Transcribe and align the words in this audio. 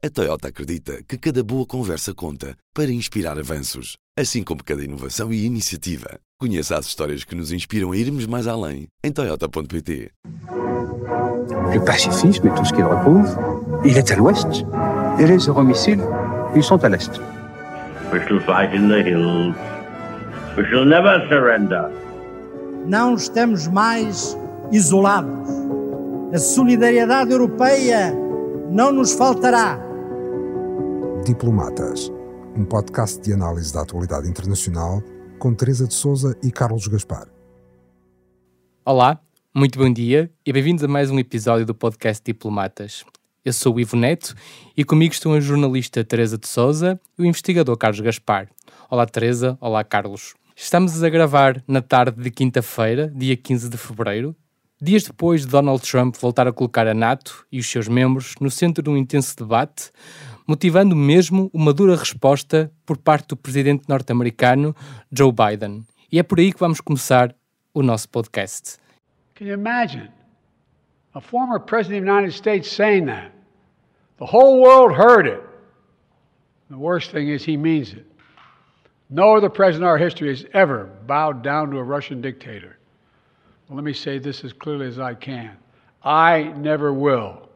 A 0.00 0.08
Toyota 0.08 0.46
acredita 0.46 1.02
que 1.08 1.18
cada 1.18 1.42
boa 1.42 1.66
conversa 1.66 2.14
conta 2.14 2.54
para 2.72 2.88
inspirar 2.88 3.36
avanços, 3.36 3.96
assim 4.16 4.44
como 4.44 4.62
cada 4.62 4.84
inovação 4.84 5.32
e 5.32 5.44
iniciativa. 5.44 6.20
Conheça 6.38 6.78
as 6.78 6.86
histórias 6.86 7.24
que 7.24 7.34
nos 7.34 7.50
inspiram 7.50 7.90
a 7.90 7.96
irmos 7.96 8.24
mais 8.24 8.46
além 8.46 8.86
em 9.02 9.10
Toyota.pt. 9.10 10.12
Le 11.72 11.80
pacifisme 11.84 12.46
et 12.46 12.54
tout 12.54 12.64
ce 12.64 12.72
qu'il 12.72 12.84
recouvre, 12.84 13.82
il 13.84 13.96
est 13.96 14.08
à 14.12 14.14
l'ouest. 14.14 14.64
Et 15.18 15.26
les 15.26 15.44
euromissiles, 15.48 16.04
ils 16.54 16.62
sont 16.62 16.84
à 16.84 16.88
l'est. 16.88 17.20
We 18.12 18.20
shall 18.28 18.38
fight 18.38 18.72
in 18.72 18.86
the 18.86 19.02
hills. 19.02 19.56
We 20.56 20.64
shall 20.70 20.84
never 20.84 21.26
surrender. 21.28 21.90
Não 22.86 23.16
estamos 23.16 23.66
mais 23.66 24.38
isolados. 24.70 25.48
A 26.32 26.38
solidariedade 26.38 27.32
europeia 27.32 28.14
não 28.70 28.92
nos 28.92 29.12
faltará. 29.12 29.87
Diplomatas, 31.28 32.10
um 32.56 32.64
podcast 32.64 33.20
de 33.20 33.34
análise 33.34 33.70
da 33.70 33.82
atualidade 33.82 34.26
internacional 34.26 35.02
com 35.38 35.52
Teresa 35.52 35.86
de 35.86 35.92
Souza 35.92 36.34
e 36.42 36.50
Carlos 36.50 36.88
Gaspar. 36.88 37.28
Olá, 38.82 39.20
muito 39.54 39.78
bom 39.78 39.92
dia 39.92 40.30
e 40.46 40.50
bem-vindos 40.54 40.82
a 40.82 40.88
mais 40.88 41.10
um 41.10 41.18
episódio 41.18 41.66
do 41.66 41.74
podcast 41.74 42.22
Diplomatas. 42.24 43.04
Eu 43.44 43.52
sou 43.52 43.74
o 43.74 43.80
Ivo 43.80 43.94
Neto 43.94 44.34
e 44.74 44.82
comigo 44.82 45.12
estão 45.12 45.34
a 45.34 45.40
jornalista 45.40 46.02
Teresa 46.02 46.38
de 46.38 46.48
Souza 46.48 46.98
e 47.18 47.22
o 47.22 47.26
investigador 47.26 47.76
Carlos 47.76 48.00
Gaspar. 48.00 48.48
Olá 48.88 49.04
Teresa, 49.04 49.58
olá 49.60 49.84
Carlos. 49.84 50.32
Estamos 50.56 51.02
a 51.02 51.10
gravar 51.10 51.62
na 51.68 51.82
tarde 51.82 52.22
de 52.22 52.30
quinta-feira, 52.30 53.12
dia 53.14 53.36
15 53.36 53.68
de 53.68 53.76
fevereiro, 53.76 54.34
dias 54.80 55.02
depois 55.02 55.42
de 55.42 55.48
Donald 55.48 55.82
Trump 55.82 56.16
voltar 56.16 56.46
a 56.46 56.52
colocar 56.52 56.86
a 56.86 56.94
NATO 56.94 57.44
e 57.50 57.58
os 57.58 57.68
seus 57.68 57.86
membros 57.86 58.34
no 58.40 58.50
centro 58.50 58.82
de 58.82 58.88
um 58.88 58.96
intenso 58.96 59.36
debate, 59.36 59.90
motivando 60.48 60.96
mesmo 60.96 61.50
uma 61.52 61.74
dura 61.74 61.94
resposta 61.94 62.72
por 62.86 62.96
parte 62.96 63.28
do 63.28 63.36
presidente 63.36 63.84
norte-americano 63.86 64.74
Joe 65.12 65.30
Biden. 65.30 65.84
E 66.10 66.18
é 66.18 66.22
por 66.22 66.38
aí 66.38 66.50
que 66.50 66.58
vamos 66.58 66.80
começar 66.80 67.34
o 67.74 67.82
nosso 67.82 68.08
podcast. 68.08 68.78
Can 69.34 69.44
you 69.44 69.52
imagine 69.52 70.08
a 71.14 71.20
former 71.20 71.60
president 71.60 72.00
of 72.00 72.06
the 72.06 72.12
United 72.12 72.34
States 72.34 72.74
saying 72.74 73.04
that? 73.06 73.30
The 74.18 74.24
whole 74.24 74.60
world 74.60 74.98
heard 74.98 75.26
it. 75.26 75.42
The 76.70 76.78
worst 76.78 77.12
thing 77.12 77.28
is 77.28 77.46
he 77.46 77.58
means 77.58 77.92
it. 77.92 78.06
No 79.10 79.36
other 79.36 79.50
president 79.50 79.82
in 79.82 79.88
our 79.88 79.98
history 79.98 80.30
has 80.30 80.46
ever 80.54 80.88
bowed 81.06 81.42
down 81.42 81.70
to 81.70 81.78
a 81.78 81.82
Russian 81.82 82.20
dictator. 82.22 82.78
Well, 83.68 83.76
let 83.76 83.84
me 83.84 83.92
say 83.92 84.18
this 84.18 84.44
as 84.44 84.54
clearly 84.54 84.86
as 84.86 84.98
I 84.98 85.14
can. 85.14 85.56
I 86.02 86.54
never 86.56 86.92
will. 86.92 87.47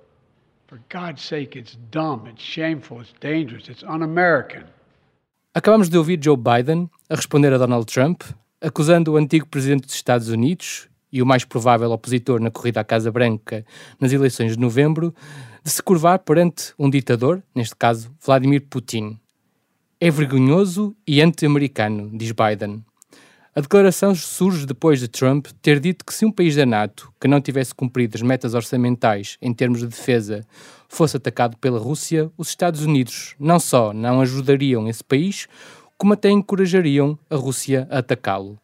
Acabamos 5.52 5.90
de 5.90 5.98
ouvir 5.98 6.18
Joe 6.22 6.34
Biden 6.34 6.88
a 7.10 7.14
responder 7.14 7.52
a 7.52 7.58
Donald 7.58 7.84
Trump, 7.84 8.22
acusando 8.58 9.12
o 9.12 9.16
antigo 9.18 9.46
presidente 9.46 9.84
dos 9.84 9.94
Estados 9.94 10.30
Unidos 10.30 10.88
e 11.12 11.20
o 11.20 11.26
mais 11.26 11.44
provável 11.44 11.90
opositor 11.90 12.40
na 12.40 12.50
corrida 12.50 12.80
à 12.80 12.84
Casa 12.84 13.12
Branca 13.12 13.66
nas 14.00 14.12
eleições 14.12 14.52
de 14.52 14.58
novembro 14.58 15.14
de 15.62 15.70
se 15.70 15.82
curvar 15.82 16.20
perante 16.20 16.72
um 16.78 16.88
ditador, 16.88 17.42
neste 17.54 17.76
caso 17.76 18.10
Vladimir 18.24 18.62
Putin. 18.62 19.20
É 20.00 20.10
vergonhoso 20.10 20.96
e 21.06 21.20
anti-americano, 21.20 22.10
diz 22.16 22.32
Biden. 22.32 22.82
A 23.54 23.60
declaração 23.60 24.14
surge 24.14 24.64
depois 24.64 24.98
de 24.98 25.06
Trump 25.06 25.48
ter 25.60 25.78
dito 25.78 26.06
que 26.06 26.14
se 26.14 26.24
um 26.24 26.32
país 26.32 26.56
da 26.56 26.64
NATO 26.64 27.12
que 27.20 27.28
não 27.28 27.38
tivesse 27.38 27.74
cumprido 27.74 28.16
as 28.16 28.22
metas 28.22 28.54
orçamentais 28.54 29.36
em 29.42 29.52
termos 29.52 29.80
de 29.80 29.88
defesa 29.88 30.42
fosse 30.88 31.18
atacado 31.18 31.58
pela 31.58 31.78
Rússia, 31.78 32.30
os 32.38 32.48
Estados 32.48 32.82
Unidos 32.82 33.34
não 33.38 33.60
só 33.60 33.92
não 33.92 34.22
ajudariam 34.22 34.88
esse 34.88 35.04
país, 35.04 35.46
como 35.98 36.14
até 36.14 36.30
encorajariam 36.30 37.18
a 37.28 37.36
Rússia 37.36 37.86
a 37.90 37.98
atacá-lo. 37.98 38.58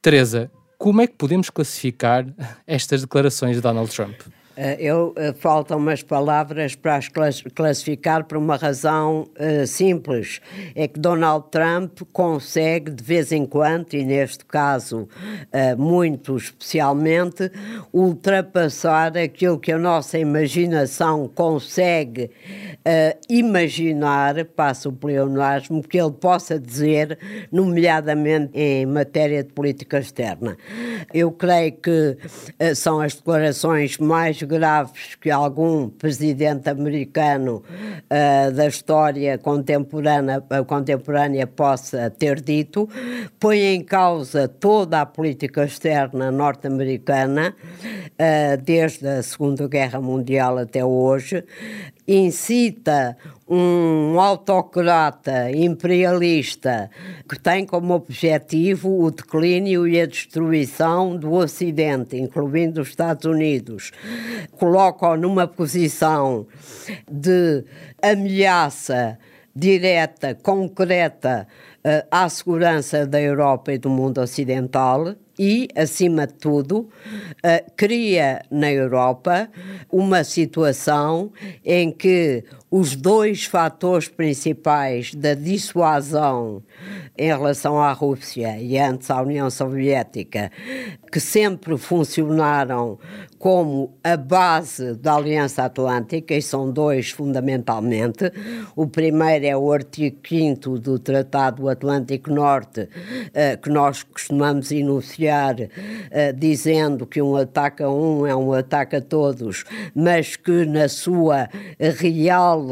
Teresa, 0.00 0.50
como 0.78 1.02
é 1.02 1.06
que 1.06 1.16
podemos 1.16 1.50
classificar 1.50 2.24
estas 2.66 3.02
declarações 3.02 3.56
de 3.56 3.62
Donald 3.62 3.94
Trump? 3.94 4.22
Uh, 4.60 4.76
eu 4.78 5.14
uh, 5.16 5.32
faltam 5.38 5.78
umas 5.78 6.02
palavras 6.02 6.74
para 6.74 6.96
as 6.96 7.08
classificar 7.54 8.24
por 8.24 8.36
uma 8.36 8.56
razão 8.56 9.26
uh, 9.40 9.66
simples. 9.66 10.42
É 10.74 10.86
que 10.86 11.00
Donald 11.00 11.46
Trump 11.50 12.00
consegue, 12.12 12.90
de 12.90 13.02
vez 13.02 13.32
em 13.32 13.46
quando, 13.46 13.94
e 13.94 14.04
neste 14.04 14.44
caso 14.44 15.08
muito 15.78 16.36
especialmente, 16.36 17.50
ultrapassar 17.92 19.16
aquilo 19.16 19.58
que 19.58 19.72
a 19.72 19.78
nossa 19.78 20.18
imaginação 20.18 21.28
consegue 21.28 22.30
imaginar, 23.28 24.44
passa 24.44 24.88
o 24.88 24.92
pleonasmo, 24.92 25.82
que 25.82 25.98
ele 25.98 26.12
possa 26.12 26.58
dizer, 26.58 27.18
nomeadamente 27.50 28.52
em 28.54 28.86
matéria 28.86 29.42
de 29.42 29.52
política 29.52 29.98
externa. 29.98 30.56
Eu 31.12 31.30
creio 31.30 31.72
que 31.72 32.16
são 32.74 33.00
as 33.00 33.14
declarações 33.14 33.98
mais 33.98 34.42
graves 34.50 35.14
que 35.14 35.30
algum 35.30 35.88
presidente 35.88 36.68
americano 36.68 37.62
uh, 37.62 38.52
da 38.52 38.66
história 38.66 39.38
contemporânea, 39.38 40.38
uh, 40.38 40.64
contemporânea 40.64 41.46
possa 41.46 42.10
ter 42.10 42.40
dito, 42.40 42.88
põe 43.38 43.74
em 43.74 43.82
causa 43.82 44.48
toda 44.48 45.00
a 45.00 45.06
política 45.06 45.64
externa 45.64 46.30
norte-americana, 46.30 47.54
uh, 47.54 48.62
desde 48.62 49.06
a 49.06 49.22
Segunda 49.22 49.68
Guerra 49.68 50.00
Mundial 50.00 50.58
até 50.58 50.84
hoje, 50.84 51.44
incita 52.06 53.16
um 53.50 54.20
autocrata 54.20 55.50
imperialista 55.50 56.88
que 57.28 57.36
tem 57.36 57.66
como 57.66 57.94
objetivo 57.94 59.02
o 59.02 59.10
declínio 59.10 59.88
e 59.88 60.00
a 60.00 60.06
destruição 60.06 61.16
do 61.16 61.32
Ocidente, 61.32 62.16
incluindo 62.16 62.80
os 62.80 62.90
Estados 62.90 63.24
Unidos, 63.24 63.90
coloca-o 64.52 65.16
numa 65.16 65.48
posição 65.48 66.46
de 67.10 67.64
ameaça 68.00 69.18
direta, 69.54 70.32
concreta 70.36 71.48
uh, 71.78 72.06
à 72.08 72.28
segurança 72.28 73.04
da 73.04 73.20
Europa 73.20 73.72
e 73.72 73.78
do 73.78 73.90
mundo 73.90 74.20
ocidental 74.20 75.16
e, 75.42 75.68
acima 75.74 76.26
de 76.26 76.34
tudo, 76.34 76.80
uh, 76.80 77.72
cria 77.74 78.42
na 78.50 78.70
Europa 78.70 79.48
uma 79.90 80.22
situação 80.22 81.32
em 81.64 81.90
que 81.90 82.44
os 82.70 82.94
dois 82.94 83.46
fatores 83.46 84.06
principais 84.06 85.14
da 85.14 85.32
dissuasão 85.32 86.62
em 87.16 87.26
relação 87.26 87.80
à 87.80 87.90
Rússia 87.92 88.60
e 88.60 88.78
antes 88.78 89.10
à 89.10 89.20
União 89.22 89.50
Soviética, 89.50 90.52
que 91.10 91.18
sempre 91.18 91.76
funcionaram 91.76 92.98
como 93.38 93.98
a 94.04 94.16
base 94.16 94.94
da 94.94 95.16
Aliança 95.16 95.64
Atlântica, 95.64 96.34
e 96.34 96.42
são 96.42 96.70
dois 96.70 97.10
fundamentalmente. 97.10 98.30
O 98.76 98.86
primeiro 98.86 99.46
é 99.46 99.56
o 99.56 99.72
artigo 99.72 100.18
5 100.26 100.78
do 100.78 100.98
Tratado 100.98 101.68
Atlântico 101.68 102.30
Norte, 102.30 102.88
eh, 103.32 103.56
que 103.56 103.70
nós 103.70 104.02
costumamos 104.02 104.70
enunciar 104.70 105.29
eh, 106.10 106.32
dizendo 106.32 107.06
que 107.06 107.22
um 107.22 107.36
ataque 107.36 107.82
a 107.82 107.90
um 107.90 108.26
é 108.26 108.34
um 108.34 108.52
ataque 108.52 108.96
a 108.96 109.00
todos, 109.00 109.64
mas 109.94 110.36
que 110.36 110.64
na 110.64 110.88
sua 110.88 111.48
real 111.78 112.66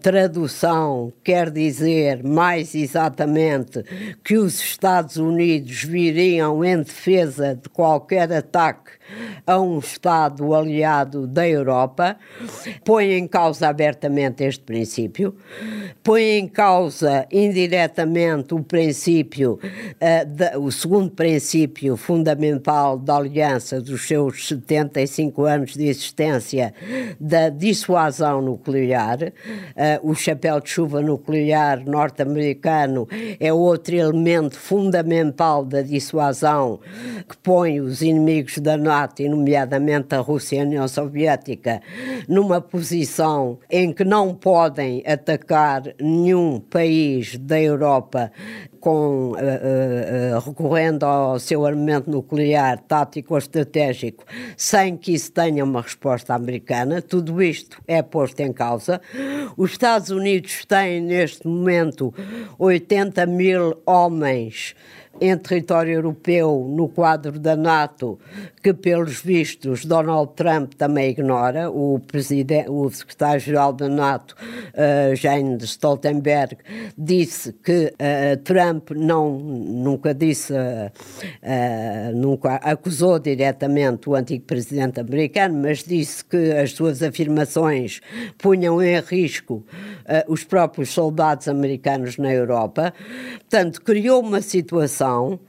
tradução 0.00 1.12
quer 1.22 1.50
dizer 1.50 2.24
mais 2.24 2.74
exatamente 2.74 3.84
que 4.24 4.36
os 4.36 4.60
Estados 4.60 5.16
Unidos 5.16 5.84
viriam 5.84 6.64
em 6.64 6.78
defesa 6.78 7.54
de 7.54 7.68
qualquer 7.68 8.32
ataque 8.32 8.92
a 9.46 9.60
um 9.60 9.78
Estado 9.78 10.54
aliado 10.54 11.26
da 11.26 11.48
Europa, 11.48 12.16
põe 12.84 13.12
em 13.12 13.26
causa 13.26 13.68
abertamente 13.68 14.44
este 14.44 14.62
princípio, 14.62 15.34
põe 16.02 16.38
em 16.38 16.48
causa 16.48 17.26
indiretamente 17.30 18.54
o 18.54 18.62
princípio, 18.62 19.58
uh, 19.62 20.26
de, 20.26 20.56
o 20.56 20.70
segundo 20.70 21.10
princípio 21.10 21.79
fundamental 21.96 22.98
da 22.98 23.16
aliança 23.16 23.80
dos 23.80 24.06
seus 24.06 24.48
75 24.48 25.44
anos 25.44 25.74
de 25.74 25.86
existência, 25.86 26.74
da 27.18 27.48
dissuasão 27.48 28.42
nuclear. 28.42 29.18
Uh, 29.20 30.10
o 30.10 30.14
chapéu 30.14 30.60
de 30.60 30.70
chuva 30.70 31.00
nuclear 31.00 31.84
norte-americano 31.84 33.08
é 33.38 33.52
outro 33.52 33.94
elemento 33.94 34.58
fundamental 34.58 35.64
da 35.64 35.82
dissuasão 35.82 36.80
que 37.28 37.36
põe 37.38 37.80
os 37.80 38.02
inimigos 38.02 38.58
da 38.58 38.76
NATO, 38.76 39.22
e 39.22 39.28
nomeadamente 39.28 40.14
a 40.14 40.18
Rússia 40.18 40.56
e 40.56 40.60
a 40.60 40.64
União 40.64 40.88
Soviética, 40.88 41.80
numa 42.28 42.60
posição 42.60 43.58
em 43.70 43.92
que 43.92 44.04
não 44.04 44.34
podem 44.34 45.02
atacar 45.06 45.82
nenhum 46.00 46.60
país 46.60 47.36
da 47.36 47.60
Europa 47.60 48.32
com, 48.80 49.32
uh, 49.32 49.34
uh, 49.34 50.38
recorrendo 50.44 51.04
ao 51.04 51.38
seu 51.38 51.64
armamento 51.64 52.10
nuclear 52.10 52.78
tático 52.78 53.34
ou 53.34 53.38
estratégico, 53.38 54.24
sem 54.56 54.96
que 54.96 55.12
isso 55.12 55.30
tenha 55.32 55.62
uma 55.62 55.82
resposta 55.82 56.34
americana. 56.34 57.02
Tudo 57.02 57.42
isto 57.42 57.80
é 57.86 58.02
posto 58.02 58.40
em 58.40 58.52
causa. 58.52 59.00
Os 59.56 59.72
Estados 59.72 60.10
Unidos 60.10 60.64
têm, 60.64 61.00
neste 61.00 61.46
momento, 61.46 62.12
80 62.58 63.26
mil 63.26 63.80
homens 63.86 64.74
em 65.20 65.36
território 65.36 65.92
europeu 65.92 66.66
no 66.68 66.88
quadro 66.88 67.38
da 67.38 67.54
NATO, 67.54 68.18
que 68.62 68.72
pelos 68.72 69.20
vistos 69.20 69.84
Donald 69.84 70.32
Trump 70.34 70.72
também 70.74 71.10
ignora. 71.10 71.70
O, 71.70 72.00
o 72.68 72.90
secretário-geral 72.90 73.72
da 73.72 73.88
NATO, 73.88 74.34
uh, 74.74 75.14
Jens 75.14 75.62
Stoltenberg, 75.64 76.56
disse 76.96 77.52
que 77.52 77.92
uh, 77.92 78.36
Trump 78.42 78.90
não, 78.92 79.38
nunca 79.38 80.14
disse, 80.14 80.52
uh, 80.52 82.16
nunca 82.16 82.54
acusou 82.56 83.18
diretamente 83.18 84.08
o 84.08 84.14
antigo 84.14 84.44
presidente 84.44 85.00
americano, 85.00 85.60
mas 85.62 85.84
disse 85.84 86.24
que 86.24 86.52
as 86.52 86.72
suas 86.72 87.02
afirmações 87.02 88.00
punham 88.38 88.82
em 88.82 88.98
risco 89.00 89.64
os 90.28 90.44
próprios 90.44 90.90
soldados 90.90 91.46
americanos 91.46 92.16
na 92.16 92.32
Europa. 92.32 92.92
Portanto, 93.38 93.80
criou 93.82 94.20
uma 94.20 94.40
situação 94.40 95.09
situação, 95.10 95.40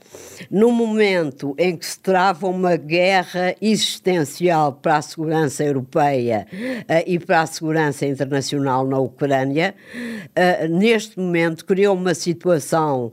no 0.50 0.70
momento 0.72 1.54
em 1.58 1.76
que 1.76 1.86
se 1.86 1.98
trava 1.98 2.46
uma 2.48 2.76
guerra 2.76 3.54
existencial 3.60 4.72
para 4.72 4.96
a 4.96 5.02
segurança 5.02 5.64
europeia 5.64 6.46
uh, 6.52 7.02
e 7.06 7.18
para 7.18 7.42
a 7.42 7.46
segurança 7.46 8.06
internacional 8.06 8.86
na 8.86 8.98
Ucrânia, 8.98 9.74
uh, 9.94 10.68
neste 10.68 11.18
momento 11.18 11.64
criou 11.64 11.96
uma 11.96 12.14
situação 12.14 13.12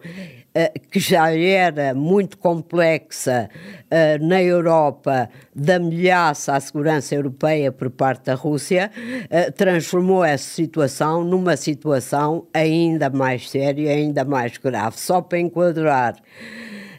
que 0.91 0.99
já 0.99 1.31
era 1.35 1.93
muito 1.93 2.37
complexa 2.37 3.49
uh, 3.85 4.25
na 4.25 4.41
Europa 4.41 5.29
da 5.55 5.75
ameaça 5.75 6.55
à 6.55 6.59
segurança 6.59 7.15
europeia 7.15 7.71
por 7.71 7.89
parte 7.89 8.25
da 8.25 8.35
Rússia, 8.35 8.91
uh, 8.95 9.51
transformou 9.51 10.23
essa 10.23 10.49
situação 10.49 11.23
numa 11.23 11.55
situação 11.57 12.47
ainda 12.53 13.09
mais 13.09 13.49
séria, 13.49 13.91
ainda 13.91 14.25
mais 14.25 14.57
grave. 14.57 14.99
Só 14.99 15.21
para 15.21 15.39
enquadrar. 15.39 16.15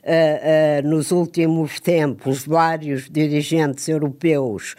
Uh, 0.03 0.89
nos 0.89 1.11
últimos 1.11 1.79
tempos, 1.79 2.47
vários 2.47 3.09
dirigentes 3.11 3.87
europeus, 3.87 4.75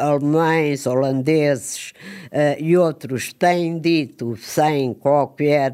alemães, 0.00 0.86
holandeses 0.86 1.92
e 2.58 2.76
outros, 2.76 3.32
têm 3.32 3.78
dito, 3.78 4.36
sem 4.36 4.94
qualquer 4.94 5.72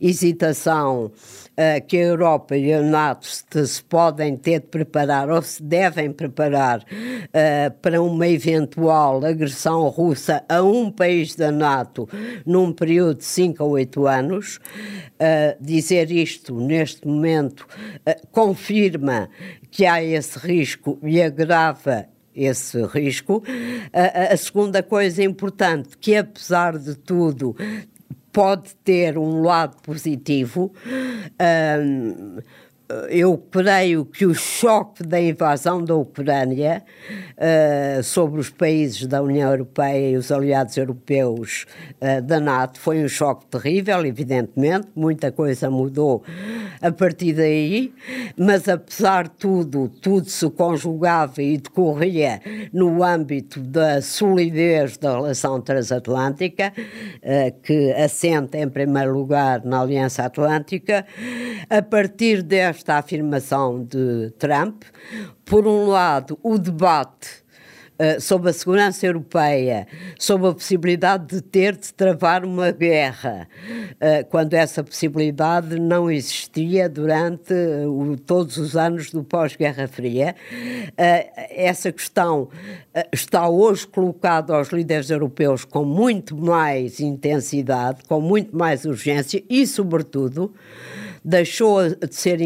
hesitação, 0.00 1.06
uh, 1.06 1.86
que 1.86 1.98
a 1.98 2.04
Europa 2.04 2.56
e 2.56 2.72
a 2.72 2.80
NATO 2.80 3.26
se, 3.26 3.82
podem 3.84 4.36
ter 4.36 4.60
de 4.60 4.66
preparar 4.66 5.30
ou 5.30 5.42
se 5.42 5.62
devem 5.62 6.10
preparar 6.10 6.84
para 7.82 8.00
uma 8.02 8.26
eventual 8.26 9.24
agressão 9.24 9.88
russa 9.88 10.42
a 10.48 10.62
um 10.62 10.90
país 10.90 11.34
da 11.34 11.52
NATO 11.52 12.08
num 12.44 12.72
período 12.72 13.18
de 13.18 13.24
5 13.24 13.62
a 13.62 13.66
8 13.66 14.06
anos. 14.06 14.58
Dizer 15.60 16.10
isto 16.10 16.54
neste 16.54 17.06
momento 17.06 17.66
confirma 18.30 19.28
que 19.70 19.84
há 19.86 20.02
esse 20.02 20.38
risco 20.38 20.98
e 21.02 21.20
agrava 21.20 22.06
esse 22.34 22.82
risco. 22.86 23.42
A, 23.92 24.34
a, 24.34 24.36
segunda 24.36 24.82
coisa 24.82 25.22
importante, 25.22 25.96
que 25.98 26.14
apesar 26.14 26.78
de 26.78 26.94
tudo 26.94 27.56
pode 28.32 28.74
ter 28.84 29.16
um 29.16 29.40
lado 29.40 29.80
positivo. 29.82 30.72
Um, 31.80 32.38
eu 33.08 33.36
creio 33.36 34.04
que 34.04 34.24
o 34.24 34.34
choque 34.34 35.02
da 35.02 35.20
invasão 35.20 35.82
da 35.82 35.94
Ucrânia 35.94 36.84
uh, 37.36 38.02
sobre 38.02 38.40
os 38.40 38.48
países 38.48 39.06
da 39.06 39.20
União 39.22 39.50
Europeia 39.50 40.10
e 40.10 40.16
os 40.16 40.30
aliados 40.30 40.76
europeus 40.76 41.66
uh, 42.00 42.22
da 42.22 42.38
NATO 42.38 42.78
foi 42.78 43.02
um 43.02 43.08
choque 43.08 43.46
terrível, 43.46 44.06
evidentemente, 44.06 44.88
muita 44.94 45.32
coisa 45.32 45.68
mudou 45.68 46.22
a 46.80 46.92
partir 46.92 47.32
daí, 47.32 47.92
mas 48.36 48.68
apesar 48.68 49.24
de 49.24 49.30
tudo, 49.30 49.88
tudo 49.88 50.28
se 50.28 50.48
conjugava 50.50 51.42
e 51.42 51.58
decorria 51.58 52.40
no 52.72 53.02
âmbito 53.02 53.58
da 53.58 54.00
solidez 54.00 54.96
da 54.96 55.14
relação 55.14 55.60
transatlântica, 55.60 56.72
uh, 56.76 57.60
que 57.62 57.92
assenta 57.94 58.58
em 58.58 58.68
primeiro 58.68 59.12
lugar 59.12 59.64
na 59.64 59.80
Aliança 59.80 60.24
Atlântica, 60.24 61.04
a 61.68 61.82
partir 61.82 62.42
desta 62.42 62.75
esta 62.76 62.98
afirmação 62.98 63.82
de 63.82 64.30
Trump. 64.38 64.84
Por 65.44 65.66
um 65.66 65.86
lado, 65.86 66.38
o 66.42 66.58
debate 66.58 67.46
Uh, 67.98 68.20
sobre 68.20 68.50
a 68.50 68.52
segurança 68.52 69.06
europeia, 69.06 69.86
sobre 70.18 70.48
a 70.48 70.52
possibilidade 70.52 71.34
de 71.34 71.40
ter 71.40 71.74
de 71.74 71.94
travar 71.94 72.44
uma 72.44 72.70
guerra, 72.70 73.48
uh, 73.92 74.28
quando 74.28 74.52
essa 74.52 74.84
possibilidade 74.84 75.80
não 75.80 76.10
existia 76.10 76.90
durante 76.90 77.54
uh, 77.54 78.14
todos 78.26 78.58
os 78.58 78.76
anos 78.76 79.10
do 79.10 79.24
pós-Guerra 79.24 79.88
Fria. 79.88 80.36
essa 81.48 81.90
questão 81.90 82.50
está 83.10 83.48
hoje 83.48 83.86
colocada 83.86 84.54
aos 84.54 84.68
líderes 84.68 85.08
europeus 85.08 85.64
com 85.64 85.82
muito 85.82 86.36
mais 86.36 87.00
intensidade, 87.00 88.04
com 88.06 88.20
muito 88.20 88.54
mais 88.54 88.84
urgência 88.84 89.42
e, 89.48 89.66
sobretudo, 89.66 90.52
deixou 91.26 91.88
de 91.88 92.14
ser 92.14 92.38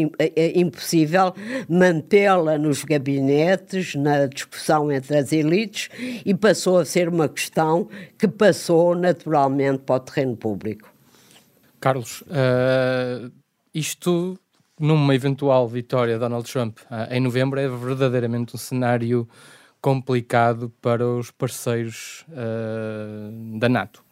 impossível 0.55 1.35
mantê-la 1.69 2.57
nos 2.57 2.83
gabinetes, 2.83 3.93
na 3.93 4.25
discussão 4.25 4.91
entre 4.91 5.17
as 5.17 5.31
elites, 5.31 5.89
e 6.25 6.33
passou 6.33 6.79
a 6.79 6.85
ser 6.85 7.07
uma 7.07 7.29
questão 7.29 7.87
que 8.17 8.27
passou 8.27 8.95
naturalmente 8.95 9.83
para 9.83 9.95
o 9.95 9.99
terreno 9.99 10.35
público. 10.35 10.91
Carlos, 11.79 12.21
uh, 12.21 13.31
isto 13.73 14.37
numa 14.79 15.13
eventual 15.13 15.67
vitória 15.67 16.15
de 16.15 16.19
Donald 16.19 16.51
Trump 16.51 16.79
uh, 16.79 17.13
em 17.13 17.19
novembro 17.19 17.59
é 17.59 17.67
verdadeiramente 17.67 18.55
um 18.55 18.57
cenário 18.57 19.29
complicado 19.79 20.71
para 20.81 21.07
os 21.07 21.29
parceiros 21.29 22.25
uh, 22.29 23.59
da 23.59 23.69
NATO. 23.69 24.03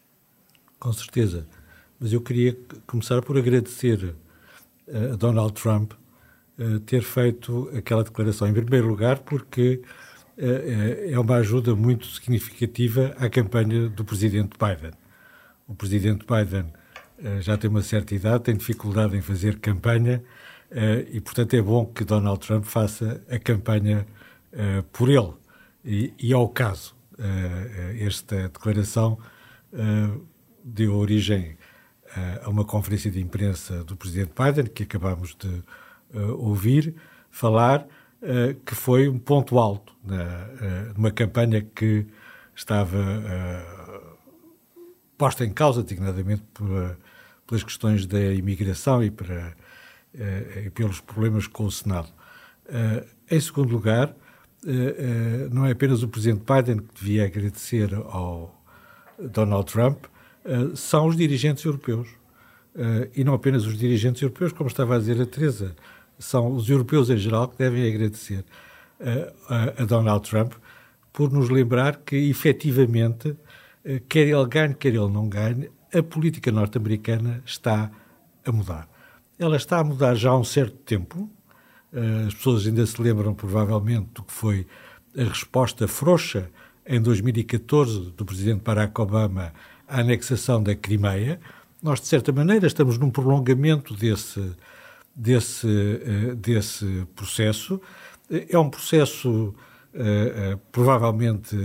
Com 0.80 0.94
certeza. 0.94 1.46
Mas 2.00 2.14
eu 2.14 2.22
queria 2.22 2.58
começar 2.88 3.22
por 3.22 3.38
agradecer 3.38 4.16
a 5.12 5.16
Donald 5.16 5.54
Trump 5.54 5.94
ter 6.86 7.02
feito 7.02 7.70
aquela 7.76 8.04
declaração. 8.04 8.48
Em 8.48 8.54
primeiro 8.54 8.88
lugar, 8.88 9.20
porque 9.20 9.82
é 10.38 11.20
uma 11.20 11.36
ajuda 11.36 11.76
muito 11.76 12.06
significativa 12.08 13.16
à 13.18 13.30
campanha 13.30 13.90
do 13.90 14.04
presidente 14.04 14.58
Biden. 14.58 14.92
O 15.68 15.76
presidente 15.76 16.26
Biden 16.26 16.72
já 17.42 17.58
tem 17.58 17.70
uma 17.70 17.82
certa 17.82 18.16
idade, 18.16 18.44
tem 18.44 18.56
dificuldade 18.56 19.16
em 19.16 19.22
fazer 19.22 19.60
campanha 19.60 20.24
e, 21.12 21.20
portanto, 21.22 21.54
é 21.54 21.62
bom 21.62 21.86
que 21.86 22.04
Donald 22.04 22.40
Trump 22.46 22.66
faça 22.66 23.24
a 23.30 23.38
campanha 23.38 24.06
por 24.92 25.10
ele. 25.10 25.34
E, 25.84 26.14
e 26.20 26.34
ao 26.34 26.50
caso, 26.50 26.96
esta 28.00 28.50
declaração 28.50 29.18
deu 30.64 30.96
origem 30.96 31.58
a 32.44 32.50
uma 32.50 32.66
conferência 32.66 33.12
de 33.12 33.22
imprensa 33.22 33.84
do 33.84 33.96
presidente 33.96 34.32
Biden, 34.38 34.66
que 34.66 34.84
acabamos 34.84 35.36
de 35.36 35.48
uh, 36.14 36.36
ouvir 36.38 36.96
falar, 37.30 37.88
uh, 38.22 38.56
que 38.66 38.74
foi 38.74 39.08
um 39.08 39.20
ponto 39.20 39.60
alto 39.60 39.94
na, 40.04 40.24
uh, 40.24 40.94
numa 40.96 41.12
campanha 41.12 41.62
que 41.62 42.06
estava 42.56 42.98
posta 45.18 45.46
em 45.46 45.52
causa, 45.52 45.84
dignadamente, 45.84 46.44
pelas 47.46 47.64
questões 47.64 48.06
da 48.06 48.20
imigração 48.34 49.04
e, 49.04 49.12
para, 49.12 49.54
e 50.66 50.70
pelos 50.70 51.02
problemas 51.02 51.48
com 51.48 51.66
o 51.66 51.72
Senado. 51.72 52.10
em 53.30 53.40
segundo 53.40 53.72
lugar, 53.72 54.14
não 55.52 55.66
é 55.66 55.72
apenas 55.72 56.04
o 56.04 56.08
presidente 56.08 56.44
Biden 56.46 56.80
que 56.80 57.02
devia 57.02 57.26
agradecer 57.26 57.94
ao 57.94 58.62
Donald 59.18 59.70
Trump, 59.72 60.06
eh, 60.46 60.76
são 60.76 61.08
os 61.08 61.16
dirigentes 61.16 61.64
europeus. 61.64 62.08
Uh, 62.76 63.10
e 63.16 63.24
não 63.24 63.34
apenas 63.34 63.66
os 63.66 63.78
dirigentes 63.78 64.22
europeus, 64.22 64.54
como 64.54 64.70
estava 64.70 64.96
a 64.96 65.00
dizer 65.00 65.20
a 65.20 65.26
Teresa, 65.26 65.76
são 66.20 66.54
os 66.54 66.70
europeus 66.70 67.10
em 67.10 67.18
geral 67.18 67.48
que 67.48 67.58
devem 67.58 67.86
agradecer 67.86 68.46
uh, 69.00 69.34
a, 69.50 69.82
a, 69.82 69.86
Donald 69.86 70.30
Trump 70.30 70.54
por 71.12 71.32
nos 71.32 71.50
lembrar 71.50 71.98
que, 71.98 72.16
efetivamente, 72.16 73.36
quer 74.08 74.28
ele 74.28 74.46
ganhe, 74.46 74.76
quer 74.76 74.90
ele 74.90 75.10
não 75.10 75.28
ganhe, 75.28 75.70
a 75.94 76.02
política 76.04 76.52
norte-americana 76.52 77.42
está 77.44 77.92
a 78.46 78.52
mudar. 78.52 78.88
Ela 79.38 79.58
está 79.58 79.80
a 79.80 79.84
mudar 79.84 80.14
já 80.16 80.30
há 80.30 80.38
um 80.38 80.44
certo 80.44 80.78
tempo. 80.78 81.30
as 82.28 82.36
pessoas 82.36 82.68
ainda 82.68 82.86
se 82.86 83.02
lembram, 83.02 83.34
provavelmente, 83.34 84.10
do 84.14 84.24
que 84.24 84.32
foi 84.32 84.68
a 85.18 85.24
resposta 85.24 85.88
frouxa 85.88 86.50
em 86.86 87.02
2014 87.02 88.12
do 88.12 88.24
presidente 88.24 88.62
Barack 88.64 89.00
Obama 89.02 89.52
à 89.90 90.00
anexação 90.02 90.62
da 90.62 90.76
Crimeia. 90.76 91.40
Nós, 91.82 92.00
de 92.00 92.08
certa 92.08 92.32
maneira, 92.32 92.68
estamos 92.68 92.98
num 92.98 93.10
prolongamento 93.10 93.96
desse, 93.96 94.52
desse, 95.16 95.68
desse 96.38 97.08
processo. 97.16 97.82
É 98.30 98.58
um 98.60 98.70
processo 98.70 99.54
provavelmente 100.72 101.56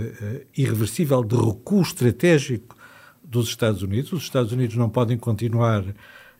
irreversível 0.57 1.23
de 1.23 1.37
recuo 1.37 1.83
estratégico 1.83 2.75
dos 3.23 3.49
Estados 3.49 3.83
Unidos. 3.83 4.13
Os 4.13 4.23
Estados 4.23 4.51
Unidos 4.53 4.77
não 4.77 4.89
podem 4.89 5.19
continuar 5.19 5.85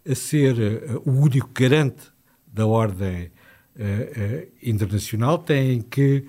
a 0.09 0.15
ser 0.15 0.57
o 1.05 1.11
único 1.11 1.51
garante 1.53 2.05
da 2.47 2.67
ordem 2.67 3.31
internacional, 4.63 5.39
têm 5.39 5.83
que 5.83 6.25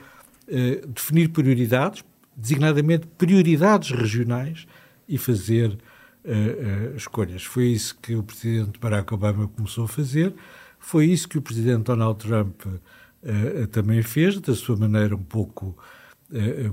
definir 0.88 1.30
prioridades, 1.30 2.04
designadamente 2.36 3.08
prioridades 3.18 3.92
regionais, 3.92 4.68
e 5.08 5.18
fazer 5.18 5.70
uh, 5.70 6.94
uh, 6.94 6.96
escolhas. 6.96 7.44
Foi 7.44 7.68
isso 7.68 7.98
que 8.02 8.16
o 8.16 8.24
presidente 8.24 8.80
Barack 8.80 9.14
Obama 9.14 9.48
começou 9.48 9.86
a 9.86 9.88
fazer, 9.88 10.34
foi 10.80 11.06
isso 11.06 11.28
que 11.28 11.38
o 11.38 11.42
presidente 11.42 11.84
Donald 11.84 12.20
Trump 12.20 12.66
uh, 12.66 13.68
também 13.72 14.02
fez, 14.02 14.40
da 14.40 14.56
sua 14.56 14.76
maneira 14.76 15.16
um 15.16 15.24
pouco 15.24 15.78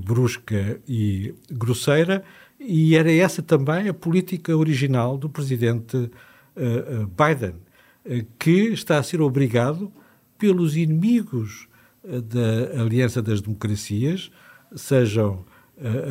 brusca 0.03 0.81
e 0.87 1.35
grosseira, 1.51 2.23
e 2.59 2.95
era 2.95 3.11
essa 3.11 3.41
também 3.43 3.87
a 3.87 3.93
política 3.93 4.57
original 4.57 5.15
do 5.15 5.29
presidente 5.29 6.09
Biden, 7.15 7.53
que 8.39 8.73
está 8.73 8.97
a 8.97 9.03
ser 9.03 9.21
obrigado 9.21 9.93
pelos 10.39 10.75
inimigos 10.75 11.67
da 12.03 12.81
Aliança 12.81 13.21
das 13.21 13.41
Democracias, 13.41 14.31
sejam 14.75 15.45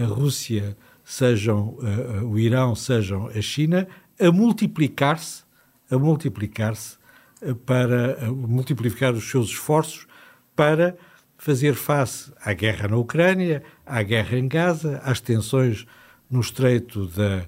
a 0.01 0.07
Rússia, 0.07 0.77
sejam 1.05 1.79
uh, 1.79 2.25
o 2.27 2.39
Irão, 2.39 2.75
sejam 2.75 3.29
a 3.29 3.41
China, 3.41 3.87
a 4.21 4.31
multiplicar-se, 4.31 5.45
a 5.91 5.99
multiplicar-se 5.99 6.97
uh, 7.43 7.55
para 7.55 8.31
multiplicar 8.31 9.13
os 9.13 9.29
seus 9.29 9.49
esforços 9.49 10.07
para 10.55 10.97
fazer 11.37 11.75
face 11.75 12.33
à 12.45 12.53
guerra 12.53 12.89
na 12.89 12.97
Ucrânia, 12.97 13.63
à 13.85 14.03
guerra 14.03 14.39
em 14.39 14.47
Gaza, 14.47 15.01
às 15.05 15.21
tensões 15.21 15.87
no 16.31 16.41
Estreito 16.41 17.07
da 17.09 17.47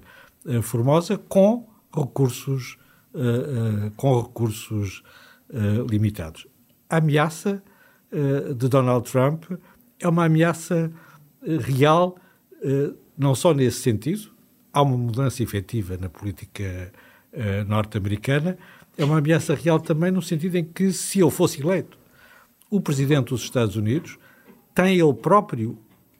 Formosa, 0.61 1.17
com 1.17 1.67
recursos 1.95 2.77
com 3.95 4.21
recursos 4.21 5.01
limitados. 5.89 6.45
A 6.89 6.97
ameaça 6.97 7.63
de 8.11 8.67
Donald 8.67 9.09
Trump 9.09 9.45
é 9.97 10.07
uma 10.07 10.25
ameaça 10.25 10.91
real 11.41 12.17
não 13.17 13.33
só 13.35 13.53
nesse 13.53 13.79
sentido, 13.79 14.29
há 14.73 14.81
uma 14.81 14.97
mudança 14.97 15.41
efetiva 15.41 15.97
na 15.97 16.09
política 16.09 16.91
uh, 17.33 17.67
norte-americana, 17.67 18.57
é 18.97 19.05
uma 19.05 19.17
ameaça 19.17 19.55
real 19.55 19.79
também 19.79 20.11
no 20.11 20.21
sentido 20.21 20.55
em 20.55 20.63
que, 20.63 20.91
se 20.91 21.21
ele 21.21 21.31
fosse 21.31 21.61
eleito, 21.61 21.97
o 22.69 22.81
presidente 22.81 23.29
dos 23.29 23.43
Estados 23.43 23.75
Unidos 23.75 24.17
tem 24.73 24.97
ele 24.99 25.13
próprio 25.13 25.77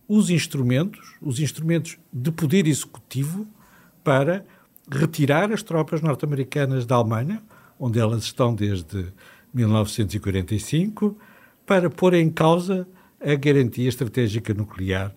os 0.07 0.29
instrumentos, 0.29 1.15
os 1.21 1.39
instrumentos 1.39 1.97
de 2.13 2.31
poder 2.31 2.67
executivo 2.67 3.47
para 4.03 4.45
retirar 4.89 5.51
as 5.51 5.63
tropas 5.63 6.01
norte-americanas 6.01 6.85
da 6.85 6.95
Alemanha, 6.95 7.41
onde 7.79 7.99
elas 7.99 8.23
estão 8.23 8.53
desde 8.53 9.07
1945, 9.53 11.17
para 11.65 11.89
pôr 11.89 12.13
em 12.13 12.29
causa 12.29 12.87
a 13.19 13.33
garantia 13.35 13.89
estratégica 13.89 14.53
nuclear 14.53 15.13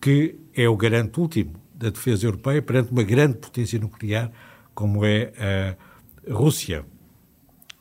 que 0.00 0.36
é 0.54 0.68
o 0.68 0.76
garante 0.76 1.20
último 1.20 1.54
da 1.74 1.90
defesa 1.90 2.26
europeia 2.26 2.62
perante 2.62 2.90
uma 2.90 3.02
grande 3.02 3.38
potência 3.38 3.78
nuclear 3.78 4.30
como 4.74 5.04
é 5.04 5.32
a 5.38 6.32
Rússia, 6.32 6.84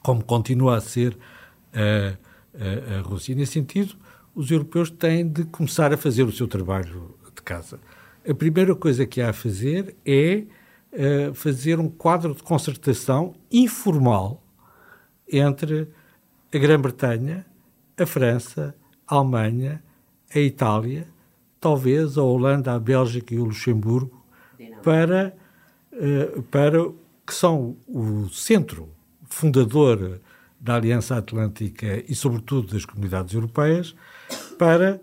como 0.04 0.24
continua 0.24 0.78
a 0.78 0.82
ser 0.82 1.18
a, 1.74 2.18
a, 2.94 2.98
a 2.98 3.02
Rússia. 3.02 3.34
E, 3.34 3.36
nesse 3.36 3.54
sentido, 3.54 3.96
os 4.34 4.52
europeus 4.52 4.90
têm 4.90 5.28
de 5.28 5.46
começar 5.46 5.94
a 5.94 5.98
fazer 5.98 6.24
o 6.24 6.32
seu 6.32 6.48
trabalho 6.48 7.16
de 7.34 7.42
casa. 7.42 7.80
A 8.28 8.34
primeira 8.34 8.76
coisa 8.76 9.06
que 9.06 9.22
há 9.22 9.30
a 9.30 9.34
fazer 9.34 9.96
é 10.06 10.44
uh, 10.92 11.34
fazer 11.34 11.80
um 11.80 11.90
quadro 11.90 12.34
de 12.34 12.44
concertação 12.44 13.36
informal 13.52 14.44
entre 15.32 15.88
a 16.54 16.58
Grã-Bretanha, 16.58 17.46
a 17.98 18.06
França, 18.06 18.76
a 19.08 19.16
Alemanha, 19.16 19.84
a 20.34 20.40
Itália 20.40 21.08
talvez 21.66 22.16
a 22.16 22.22
Holanda, 22.22 22.74
a 22.74 22.80
Bélgica 22.80 23.34
e 23.34 23.40
o 23.40 23.46
Luxemburgo, 23.46 24.24
para, 24.84 25.36
uh, 25.92 26.44
para 26.44 26.78
que 27.26 27.34
são 27.34 27.76
o 27.88 28.30
centro 28.30 28.88
fundador 29.28 30.22
da 30.60 30.76
Aliança 30.76 31.18
Atlântica 31.18 32.04
e, 32.08 32.14
sobretudo, 32.14 32.72
das 32.72 32.86
comunidades 32.86 33.34
europeias, 33.34 33.96
para, 34.60 35.02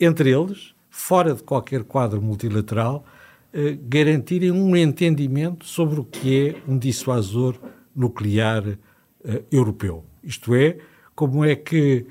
entre 0.00 0.30
eles, 0.30 0.74
fora 0.88 1.34
de 1.34 1.42
qualquer 1.42 1.84
quadro 1.84 2.22
multilateral, 2.22 3.04
uh, 3.52 3.78
garantirem 3.86 4.50
um 4.50 4.74
entendimento 4.74 5.66
sobre 5.66 6.00
o 6.00 6.04
que 6.04 6.48
é 6.48 6.62
um 6.66 6.78
dissuasor 6.78 7.54
nuclear 7.94 8.66
uh, 8.66 8.78
europeu. 9.52 10.06
Isto 10.24 10.54
é, 10.54 10.78
como 11.14 11.44
é 11.44 11.54
que 11.54 12.06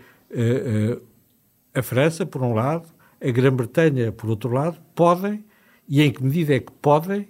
a 1.74 1.82
França, 1.82 2.26
por 2.26 2.44
um 2.44 2.54
lado, 2.54 2.90
a 3.22 3.32
Grã-Bretanha, 3.32 4.12
por 4.12 4.30
outro 4.30 4.52
lado, 4.52 4.78
podem, 4.94 5.44
e 5.88 6.02
em 6.02 6.12
que 6.12 6.24
medida 6.24 6.56
é 6.56 6.60
que 6.60 6.72
podem, 6.72 7.28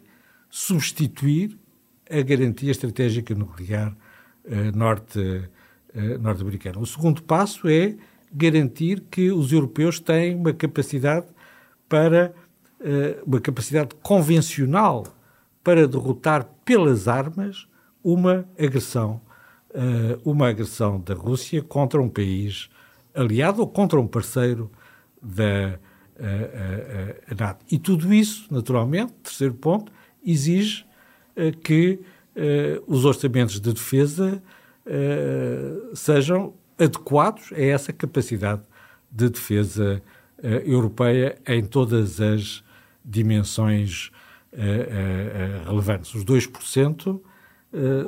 substituir 0.49 1.57
a 2.09 2.21
garantia 2.21 2.71
estratégica 2.71 3.35
nuclear 3.35 3.95
norte, 4.73 5.19
uh, 5.19 6.17
norte-americana. 6.19 6.79
O 6.79 6.85
segundo 6.85 7.21
passo 7.23 7.67
é 7.67 7.95
garantir 8.31 9.03
que 9.11 9.31
os 9.31 9.51
europeus 9.51 9.99
têm 9.99 10.35
uma 10.35 10.53
capacidade 10.53 11.27
para 11.87 12.33
uh, 12.79 13.23
uma 13.25 13.39
capacidade 13.39 13.89
convencional 14.01 15.05
para 15.63 15.87
derrotar 15.87 16.45
pelas 16.63 17.07
armas 17.07 17.67
uma 18.03 18.47
agressão 18.57 19.21
uma 20.23 20.49
agressão 20.49 20.99
da 20.99 21.13
Rússia 21.13 21.61
contra 21.61 22.01
um 22.01 22.09
país 22.09 22.69
aliado 23.13 23.61
ou 23.61 23.67
contra 23.67 23.99
um 23.99 24.07
parceiro 24.07 24.71
da 25.21 25.79
uh, 26.17 27.31
uh, 27.31 27.35
NATO. 27.39 27.65
E 27.71 27.77
tudo 27.77 28.13
isso, 28.13 28.47
naturalmente, 28.51 29.13
terceiro 29.23 29.53
ponto, 29.53 29.91
exige 30.25 30.85
uh, 31.35 31.55
que 31.57 31.99
os 32.85 33.03
orçamentos 33.03 33.59
de 33.59 33.73
defesa 33.73 34.43
sejam 35.95 36.53
adequados 36.77 37.51
a 37.51 37.59
essa 37.59 37.91
capacidade 37.91 38.61
de 39.11 39.27
defesa 39.27 40.03
europeia 40.63 41.35
em 41.47 41.65
todas 41.65 42.21
as 42.21 42.63
dimensões 43.03 44.11
relevantes. 45.65 46.13
Os 46.13 46.23
2% 46.23 47.19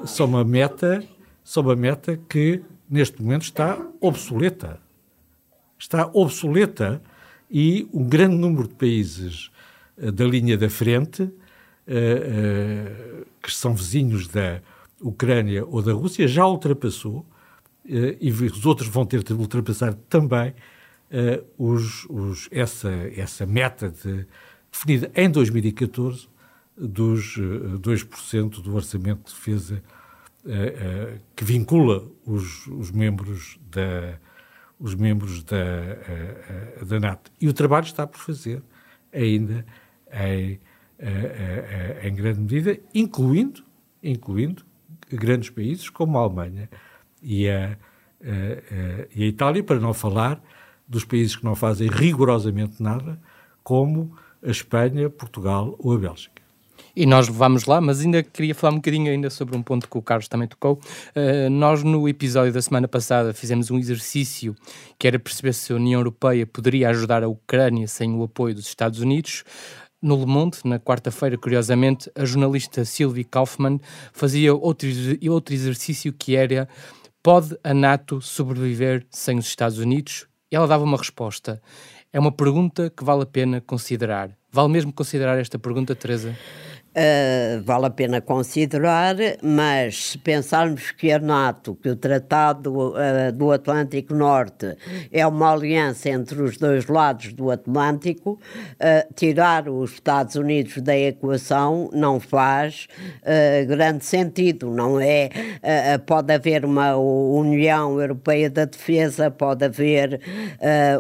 são 0.06 0.28
uma 0.28 0.44
meta, 0.44 1.04
são 1.44 1.64
uma 1.64 1.76
meta 1.76 2.20
que 2.30 2.62
neste 2.88 3.20
momento 3.20 3.42
está 3.42 3.84
obsoleta 4.00 4.80
está 5.80 6.10
obsoleta 6.14 7.02
e 7.50 7.88
um 7.94 8.04
grande 8.04 8.36
número 8.36 8.68
de 8.68 8.76
países 8.76 9.50
uh, 9.98 10.12
da 10.12 10.26
linha 10.26 10.58
da 10.58 10.70
frente, 10.70 11.24
uh, 11.24 11.32
uh, 11.88 13.26
que 13.42 13.52
são 13.52 13.74
vizinhos 13.74 14.28
da 14.28 14.62
Ucrânia 15.02 15.66
ou 15.66 15.82
da 15.82 15.94
Rússia, 15.94 16.28
já 16.28 16.46
ultrapassou, 16.46 17.26
e 17.86 18.30
os 18.30 18.66
outros 18.66 18.88
vão 18.88 19.04
ter 19.04 19.24
de 19.24 19.34
ultrapassar 19.34 19.96
também 20.08 20.54
os, 21.58 22.06
os, 22.08 22.48
essa, 22.52 22.92
essa 23.16 23.48
meta 23.48 23.90
de, 23.90 24.28
definida 24.72 25.10
em 25.16 25.28
2014 25.32 26.28
dos 26.78 27.36
2% 27.38 28.62
do 28.62 28.76
orçamento 28.76 29.24
de 29.24 29.34
defesa 29.34 29.82
que 31.36 31.44
vincula 31.44 32.06
os, 32.28 32.68
os 32.68 32.92
membros 32.92 33.58
da 33.72 34.20
os 34.80 34.96
membros 34.96 35.44
da, 35.44 35.58
a, 35.58 36.82
a, 36.82 36.86
da 36.86 37.00
NATO. 37.00 37.32
E 37.40 37.48
o 37.48 37.54
trabalho 37.54 37.86
está 37.86 38.08
por 38.08 38.20
fazer 38.20 38.62
ainda 39.14 39.66
em, 40.12 40.60
a, 41.00 42.08
em 42.08 42.16
grande 42.16 42.40
medida, 42.40 42.80
incluindo, 42.94 43.64
incluindo 44.02 44.64
grandes 45.12 45.50
países 45.50 45.90
como 45.90 46.18
a 46.18 46.22
Alemanha 46.22 46.70
e 47.22 47.50
a, 47.50 47.78
e 49.14 49.24
a 49.24 49.28
Itália, 49.28 49.64
para 49.64 49.80
não 49.80 49.94
falar 49.94 50.42
dos 50.88 51.04
países 51.04 51.36
que 51.36 51.44
não 51.44 51.56
fazem 51.56 51.88
rigorosamente 51.90 52.82
nada, 52.82 53.20
como 53.64 54.16
a 54.44 54.50
Espanha, 54.50 55.10
Portugal 55.10 55.76
ou 55.80 55.94
a 55.94 55.98
Bélgica. 55.98 56.39
E 57.00 57.06
nós 57.06 57.30
vamos 57.30 57.64
lá, 57.64 57.80
mas 57.80 58.02
ainda 58.02 58.22
queria 58.22 58.54
falar 58.54 58.74
um 58.74 58.76
bocadinho 58.76 59.10
ainda 59.10 59.30
sobre 59.30 59.56
um 59.56 59.64
ponto 59.64 59.90
que 59.90 59.98
o 59.98 60.02
Carlos 60.02 60.28
também 60.28 60.50
tocou. 60.50 60.82
Uh, 61.16 61.50
nós, 61.50 61.82
no 61.82 62.10
episódio 62.10 62.52
da 62.52 62.62
semana 62.62 62.90
passada, 62.90 63.34
fizemos 63.34 63.72
um 63.72 63.80
exercício 63.80 64.54
que 65.00 65.08
era 65.08 65.18
perceber 65.18 65.54
se 65.54 65.72
a 65.72 65.78
União 65.78 66.02
Europeia 66.02 66.46
poderia 66.46 66.90
ajudar 66.90 67.24
a 67.24 67.30
Ucrânia 67.30 67.88
sem 67.88 68.14
o 68.14 68.24
apoio 68.24 68.54
dos 68.54 68.68
Estados 68.68 69.00
Unidos. 69.00 69.46
No 70.02 70.20
Le 70.20 70.26
Monde, 70.26 70.58
na 70.66 70.78
quarta-feira, 70.78 71.38
curiosamente, 71.38 72.12
a 72.14 72.26
jornalista 72.26 72.84
Sylvie 72.84 73.24
Kaufmann 73.24 73.80
fazia 74.12 74.54
outro, 74.54 74.90
outro 75.30 75.54
exercício 75.56 76.12
que 76.12 76.36
era 76.36 76.68
Pode 77.24 77.58
a 77.64 77.74
NATO 77.74 78.20
sobreviver 78.22 79.08
sem 79.10 79.38
os 79.38 79.48
Estados 79.48 79.78
Unidos? 79.78 80.28
E 80.52 80.56
ela 80.58 80.68
dava 80.68 80.84
uma 80.84 80.98
resposta. 80.98 81.62
É 82.12 82.20
uma 82.20 82.34
pergunta 82.34 82.90
que 82.90 83.06
vale 83.06 83.24
a 83.24 83.26
pena 83.26 83.62
considerar. 83.62 84.32
Vale 84.52 84.68
mesmo 84.68 84.92
considerar 84.92 85.40
esta 85.40 85.58
pergunta, 85.58 85.96
Teresa? 85.96 86.36
Uh, 86.90 87.62
vale 87.62 87.86
a 87.86 87.90
pena 87.92 88.20
considerar, 88.20 89.16
mas 89.44 90.10
se 90.10 90.18
pensarmos 90.18 90.90
que 90.90 91.12
a 91.12 91.20
NATO, 91.20 91.76
que 91.76 91.88
o 91.88 91.96
Tratado 91.96 92.74
uh, 92.74 93.32
do 93.32 93.52
Atlântico 93.52 94.16
Norte 94.16 94.76
é 95.12 95.26
uma 95.28 95.54
aliança 95.54 96.10
entre 96.10 96.42
os 96.42 96.58
dois 96.58 96.88
lados 96.88 97.32
do 97.32 97.52
Atlântico, 97.52 98.32
uh, 98.32 99.14
tirar 99.14 99.70
os 99.70 99.94
Estados 99.94 100.34
Unidos 100.34 100.82
da 100.82 100.98
equação 100.98 101.92
não 101.94 102.20
faz 102.20 102.88
grande 103.68 104.04
sentido, 104.04 104.72
não 104.72 105.00
é? 105.00 105.30
pode 106.06 106.34
haver 106.34 106.66
uma 106.66 106.96
União 106.96 108.00
Europeia 108.00 108.50
da 108.50 108.66
Defesa, 108.66 109.30
pode 109.30 109.64
haver 109.66 110.20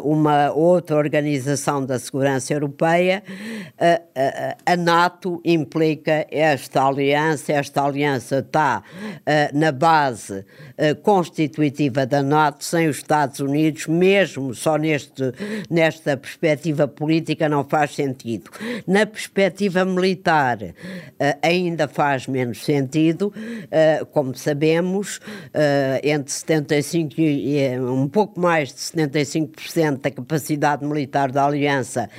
uma 0.03 0.51
outra 0.51 0.97
organização 0.97 1.85
da 1.85 1.97
segurança 1.97 2.53
europeia, 2.53 3.23
a 4.65 4.77
NATO 4.77 5.41
implica 5.43 5.78
implica 5.79 6.27
esta 6.29 6.83
aliança. 6.83 7.53
Esta 7.53 7.83
aliança 7.83 8.39
está 8.39 8.83
uh, 9.03 9.57
na 9.57 9.71
base 9.71 10.45
constitutiva 11.03 12.05
da 12.05 12.21
NATO, 12.21 12.63
sem 12.63 12.87
os 12.87 12.97
Estados 12.97 13.39
Unidos, 13.39 13.87
mesmo 13.87 14.53
só 14.53 14.77
neste, 14.77 15.33
nesta 15.69 16.15
perspectiva 16.15 16.87
política 16.87 17.49
não 17.49 17.63
faz 17.63 17.95
sentido. 17.95 18.49
Na 18.87 19.05
perspectiva 19.05 19.83
militar 19.83 20.57
uh, 20.61 20.73
ainda 21.41 21.87
faz 21.87 22.27
menos 22.27 22.63
sentido, 22.63 23.33
como 24.11 24.35
sabemos, 24.35 25.19
entre 26.03 26.33
75% 26.33 27.13
e 27.17 27.79
um 27.79 28.07
pouco 28.07 28.39
mais 28.39 28.69
de 28.69 28.75
75% 28.75 30.01
da 30.01 30.11
capacidade 30.11 30.85
militar 30.85 31.31
da 31.31 31.45
aliança 31.45 32.09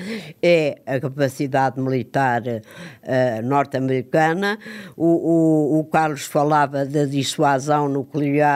é 0.43 0.81
a 0.87 1.01
capacidade 1.01 1.81
militar 1.81 2.43
norte-americana. 3.45 4.59
O, 4.97 5.77
o, 5.77 5.81
o, 5.81 5.85
Carlos 5.85 6.25
falava 6.25 6.85
da 6.85 7.05
dissuasão 7.05 7.89
nuclear, 7.89 8.50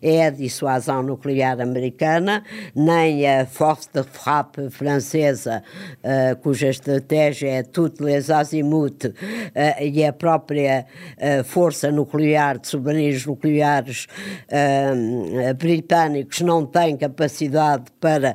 é 0.00 0.26
a 0.26 0.30
dissuasão 0.30 1.02
nuclear 1.02 1.60
americana, 1.60 2.42
nem 2.74 3.26
a 3.26 3.46
force 3.46 3.88
de 3.92 4.02
frappe 4.02 4.70
francesa, 4.70 5.62
uh, 6.02 6.36
cuja 6.36 6.68
estratégia 6.68 7.50
é 7.50 7.62
toutes 7.62 8.00
les 8.00 8.30
azimuts, 8.30 9.10
uh, 9.10 9.82
e 9.82 10.04
a 10.04 10.12
própria 10.12 10.86
uh, 11.18 11.44
força 11.44 11.90
nuclear 11.90 12.58
de 12.58 12.68
submarinos 12.68 13.26
nucleares 13.26 14.06
britânicos 15.56 16.40
não 16.40 16.66
têm 16.66 16.96
capacidade 16.96 17.84
para 18.00 18.34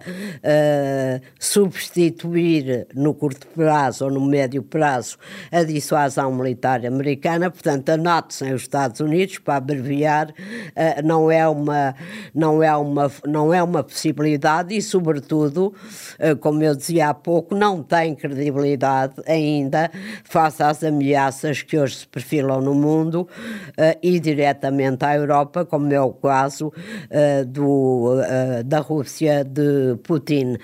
substituir 1.39 2.87
no 2.93 3.13
curto 3.13 3.47
prazo 3.47 4.05
ou 4.05 4.11
no 4.11 4.25
médio 4.25 4.63
prazo 4.63 5.17
a 5.51 5.63
dissuasão 5.63 6.33
militar 6.33 6.85
americana, 6.85 7.49
portanto, 7.49 7.89
a 7.89 7.97
NATO 7.97 8.33
sem 8.33 8.53
os 8.53 8.63
Estados 8.63 8.99
Unidos, 8.99 9.39
para 9.39 9.57
abreviar, 9.57 10.33
eh, 10.87 11.01
não 11.01 11.31
é 11.31 11.47
uma, 11.47 11.95
não 12.33 12.63
é 12.63 12.75
uma, 12.75 13.11
não 13.25 13.53
é 13.53 13.61
uma 13.61 13.83
possibilidade 13.83 14.75
e, 14.75 14.81
sobretudo, 14.81 15.73
eh, 16.19 16.35
como 16.35 16.63
eu 16.63 16.75
dizia 16.75 17.09
há 17.09 17.13
pouco, 17.13 17.55
não 17.55 17.83
tem 17.83 18.15
credibilidade 18.15 19.15
ainda 19.27 19.91
face 20.23 20.63
às 20.63 20.83
ameaças 20.83 21.61
que 21.61 21.77
hoje 21.77 21.97
se 21.97 22.07
perfilam 22.07 22.61
no 22.61 22.73
mundo 22.73 23.27
eh, 23.77 23.97
e 24.01 24.19
diretamente 24.19 25.03
à 25.03 25.15
Europa, 25.15 25.65
como 25.65 25.91
é 25.93 26.01
o 26.01 26.13
caso 26.13 26.71
do, 27.47 28.15
da 28.65 28.79
Rússia 28.79 29.43
de 29.43 29.95
Putin. 30.03 30.57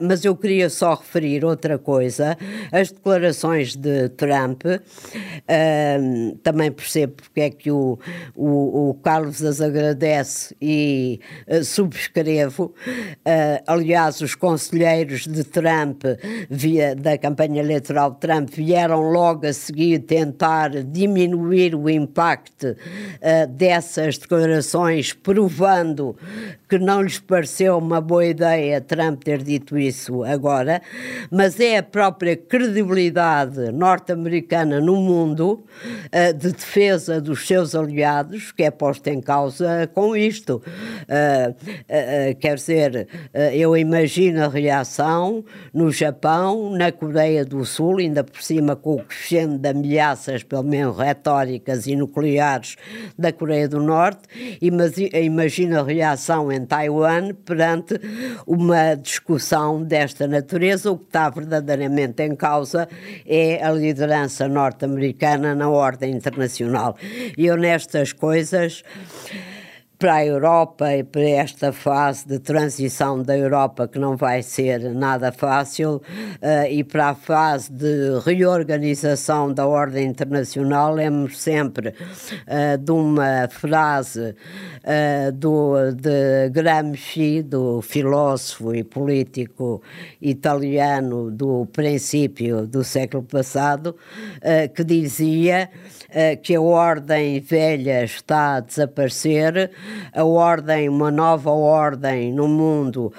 Mas 0.00 0.24
eu 0.24 0.36
queria 0.36 0.70
só 0.70 0.94
referir 0.94 1.44
outra 1.44 1.78
coisa, 1.78 2.36
as 2.72 2.90
declarações 2.90 3.76
de 3.76 4.08
Trump 4.10 4.62
também 6.42 6.70
percebo 6.70 7.14
porque 7.14 7.40
é 7.40 7.50
que 7.50 7.70
o, 7.70 7.98
o, 8.34 8.90
o 8.90 8.94
Carlos 8.94 9.42
agradece 9.60 10.54
e 10.60 11.20
uh, 11.46 11.64
subscrevo. 11.64 12.66
Uh, 12.66 13.62
aliás, 13.66 14.20
os 14.20 14.34
conselheiros 14.34 15.26
de 15.26 15.44
Trump, 15.44 16.04
via, 16.48 16.94
da 16.94 17.16
campanha 17.18 17.60
eleitoral 17.60 18.12
de 18.12 18.20
Trump, 18.20 18.50
vieram 18.50 19.10
logo 19.10 19.46
a 19.46 19.52
seguir 19.52 20.00
tentar 20.00 20.70
diminuir 20.84 21.74
o 21.74 21.88
impacto 21.88 22.76
ah, 23.22 23.46
dessas 23.46 24.18
declarações, 24.18 25.12
provando 25.12 26.16
que 26.70 26.78
não 26.78 27.02
lhes 27.02 27.18
pareceu 27.18 27.76
uma 27.76 28.00
boa 28.00 28.24
ideia 28.24 28.80
Trump 28.80 29.24
ter 29.24 29.42
dito 29.42 29.76
isso 29.76 30.22
agora, 30.22 30.80
mas 31.28 31.58
é 31.58 31.78
a 31.78 31.82
própria 31.82 32.36
credibilidade 32.36 33.72
norte-americana 33.72 34.80
no 34.80 34.94
mundo 34.94 35.64
uh, 36.06 36.32
de 36.32 36.52
defesa 36.52 37.20
dos 37.20 37.44
seus 37.44 37.74
aliados 37.74 38.52
que 38.52 38.62
é 38.62 38.70
posta 38.70 39.10
em 39.10 39.20
causa 39.20 39.90
com 39.92 40.16
isto. 40.16 40.62
Uh, 41.08 41.50
uh, 41.50 42.38
quer 42.38 42.54
dizer, 42.54 43.08
eu 43.52 43.76
imagino 43.76 44.44
a 44.44 44.48
reação 44.48 45.44
no 45.74 45.90
Japão, 45.90 46.70
na 46.70 46.92
Coreia 46.92 47.44
do 47.44 47.64
Sul, 47.64 47.98
ainda 47.98 48.22
por 48.22 48.40
cima 48.40 48.76
com 48.76 48.94
o 48.94 49.02
crescendo 49.02 49.58
de 49.58 49.68
ameaças, 49.68 50.44
pelo 50.44 50.62
menos 50.62 50.96
retóricas 50.96 51.88
e 51.88 51.96
nucleares 51.96 52.76
da 53.18 53.32
Coreia 53.32 53.68
do 53.68 53.80
Norte, 53.80 54.20
imagino 54.60 55.80
a 55.80 55.82
reação 55.82 56.52
em 56.52 56.59
em 56.60 56.66
Taiwan 56.66 57.34
perante 57.34 57.98
uma 58.46 58.94
discussão 58.94 59.82
desta 59.82 60.26
natureza. 60.26 60.90
O 60.90 60.98
que 60.98 61.06
está 61.06 61.30
verdadeiramente 61.30 62.22
em 62.22 62.36
causa 62.36 62.88
é 63.26 63.64
a 63.64 63.70
liderança 63.72 64.46
norte-americana 64.48 65.54
na 65.54 65.68
ordem 65.68 66.12
internacional. 66.12 66.96
E 67.36 67.46
eu 67.46 67.56
nestas 67.56 68.12
coisas 68.12 68.82
para 70.00 70.14
a 70.14 70.24
Europa 70.24 70.96
e 70.96 71.04
para 71.04 71.28
esta 71.28 71.74
fase 71.74 72.26
de 72.26 72.38
transição 72.38 73.22
da 73.22 73.36
Europa 73.36 73.86
que 73.86 73.98
não 73.98 74.16
vai 74.16 74.42
ser 74.42 74.94
nada 74.94 75.30
fácil 75.30 75.96
uh, 75.96 76.66
e 76.70 76.82
para 76.82 77.10
a 77.10 77.14
fase 77.14 77.70
de 77.70 78.18
reorganização 78.24 79.52
da 79.52 79.66
ordem 79.66 80.06
internacional 80.06 80.94
lembro 80.94 81.34
sempre 81.34 81.88
uh, 81.90 82.78
de 82.78 82.90
uma 82.90 83.46
frase 83.50 84.34
uh, 84.84 85.32
do, 85.32 85.92
de 85.92 86.48
Gramsci, 86.48 87.42
do 87.42 87.82
filósofo 87.82 88.74
e 88.74 88.82
político 88.82 89.82
italiano 90.18 91.30
do 91.30 91.66
princípio 91.66 92.66
do 92.66 92.82
século 92.82 93.22
passado, 93.22 93.94
que 94.74 94.82
dizia 94.82 95.68
que 96.42 96.54
a 96.54 96.60
ordem 96.60 97.40
velha 97.40 98.04
está 98.04 98.56
a 98.56 98.60
desaparecer, 98.60 99.70
a 100.12 100.24
ordem, 100.24 100.88
uma 100.88 101.10
nova 101.10 101.50
ordem 101.50 102.32
no 102.32 102.48
mundo 102.48 103.12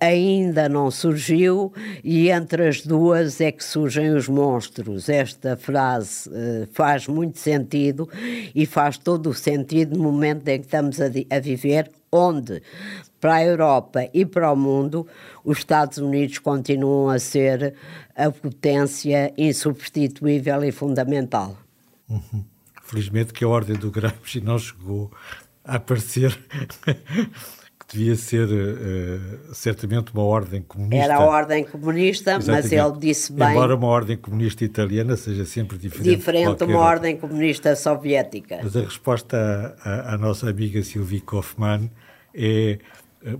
ainda 0.00 0.68
não 0.68 0.90
surgiu 0.90 1.72
e 2.02 2.30
entre 2.30 2.68
as 2.68 2.82
duas 2.82 3.40
é 3.40 3.52
que 3.52 3.64
surgem 3.64 4.10
os 4.10 4.28
monstros. 4.28 5.08
Esta 5.08 5.56
frase 5.56 6.30
faz 6.72 7.06
muito 7.08 7.38
sentido 7.38 8.08
e 8.54 8.66
faz 8.66 8.98
todo 8.98 9.30
o 9.30 9.34
sentido 9.34 9.96
no 9.96 10.04
momento 10.04 10.48
em 10.48 10.58
que 10.58 10.66
estamos 10.66 11.00
a, 11.00 11.06
a 11.06 11.40
viver, 11.40 11.90
onde 12.10 12.62
para 13.24 13.36
a 13.36 13.44
Europa 13.44 14.06
e 14.12 14.26
para 14.26 14.52
o 14.52 14.56
mundo, 14.56 15.06
os 15.42 15.56
Estados 15.56 15.96
Unidos 15.96 16.38
continuam 16.38 17.08
a 17.08 17.18
ser 17.18 17.74
a 18.14 18.30
potência 18.30 19.32
insubstituível 19.38 20.62
e 20.62 20.70
fundamental. 20.70 21.63
Uhum. 22.08 22.44
Felizmente 22.82 23.32
que 23.32 23.44
a 23.44 23.48
ordem 23.48 23.76
do 23.76 23.90
Gramsci 23.90 24.40
não 24.42 24.58
chegou 24.58 25.10
a 25.64 25.76
aparecer 25.76 26.36
que 27.86 27.96
devia 27.96 28.16
ser 28.16 28.48
uh, 28.48 29.54
certamente 29.54 30.12
uma 30.12 30.22
ordem 30.22 30.62
comunista. 30.62 31.04
Era 31.04 31.16
a 31.16 31.24
ordem 31.24 31.64
comunista, 31.64 32.36
Exatamente. 32.36 32.62
mas 32.62 32.72
ele 32.72 32.98
disse 32.98 33.32
bem. 33.32 33.50
Embora 33.50 33.74
uma 33.74 33.86
ordem 33.86 34.16
comunista 34.16 34.64
italiana 34.64 35.16
seja 35.16 35.44
sempre 35.44 35.78
diferente. 35.78 36.16
Diferente 36.16 36.58
de 36.58 36.64
uma 36.64 36.78
outra. 36.78 36.90
ordem 36.90 37.16
comunista 37.16 37.74
soviética. 37.76 38.60
Mas 38.62 38.76
a 38.76 38.80
resposta 38.80 39.76
à, 39.82 40.14
à 40.14 40.18
nossa 40.18 40.48
amiga 40.48 40.82
Sylvie 40.82 41.20
Kaufmann 41.20 41.90
é 42.34 42.78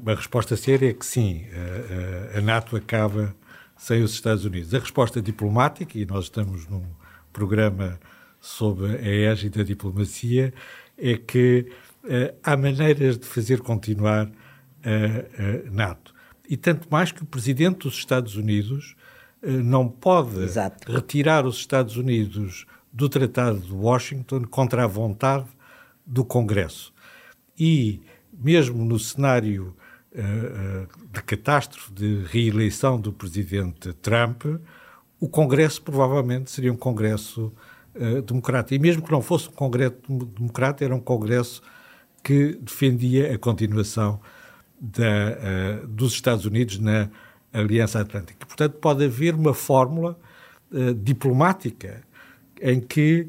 uma 0.02 0.14
resposta 0.14 0.56
séria 0.56 0.90
é 0.90 0.92
que 0.94 1.04
sim, 1.04 1.44
a, 1.52 2.36
a, 2.36 2.38
a 2.38 2.40
NATO 2.40 2.76
acaba 2.76 3.34
sem 3.76 4.02
os 4.02 4.12
Estados 4.12 4.44
Unidos. 4.44 4.74
A 4.74 4.78
resposta 4.78 5.20
diplomática, 5.20 5.98
e 5.98 6.06
nós 6.06 6.24
estamos 6.24 6.66
num 6.68 6.84
programa 7.32 7.98
sobre 8.44 8.96
a 8.96 9.30
égide 9.32 9.58
da 9.58 9.64
diplomacia, 9.64 10.52
é 10.98 11.16
que 11.16 11.66
uh, 12.04 12.36
há 12.42 12.54
maneiras 12.56 13.18
de 13.18 13.24
fazer 13.24 13.60
continuar 13.60 14.30
a, 14.84 14.90
a, 14.90 15.70
NATO. 15.70 16.14
E 16.48 16.54
tanto 16.54 16.86
mais 16.90 17.10
que 17.10 17.22
o 17.22 17.26
presidente 17.26 17.78
dos 17.78 17.94
Estados 17.94 18.36
Unidos 18.36 18.94
uh, 19.42 19.50
não 19.50 19.88
pode 19.88 20.42
Exato. 20.42 20.92
retirar 20.92 21.46
os 21.46 21.56
Estados 21.56 21.96
Unidos 21.96 22.66
do 22.92 23.08
Tratado 23.08 23.60
de 23.60 23.72
Washington 23.72 24.44
contra 24.44 24.84
a 24.84 24.86
vontade 24.86 25.46
do 26.04 26.22
Congresso. 26.22 26.92
E 27.58 28.02
mesmo 28.30 28.84
no 28.84 28.98
cenário 28.98 29.74
de 31.12 31.22
catástrofe 31.22 31.92
de 31.92 32.22
reeleição 32.26 33.00
do 33.00 33.12
presidente 33.12 33.92
Trump, 33.94 34.44
o 35.18 35.28
Congresso 35.28 35.82
provavelmente 35.82 36.52
seria 36.52 36.72
um 36.72 36.76
Congresso 36.76 37.52
democrata. 38.26 38.74
E 38.74 38.78
mesmo 38.78 39.02
que 39.02 39.12
não 39.12 39.22
fosse 39.22 39.48
um 39.48 39.52
Congresso 39.52 39.94
democrata, 40.08 40.84
era 40.84 40.94
um 40.94 41.00
Congresso 41.00 41.62
que 42.22 42.58
defendia 42.60 43.34
a 43.34 43.38
continuação 43.38 44.20
da, 44.80 45.84
dos 45.86 46.14
Estados 46.14 46.44
Unidos 46.44 46.78
na 46.78 47.08
Aliança 47.52 48.00
Atlântica. 48.00 48.46
Portanto, 48.46 48.74
pode 48.78 49.04
haver 49.04 49.34
uma 49.34 49.54
fórmula 49.54 50.18
diplomática 51.02 52.02
em 52.60 52.80
que 52.80 53.28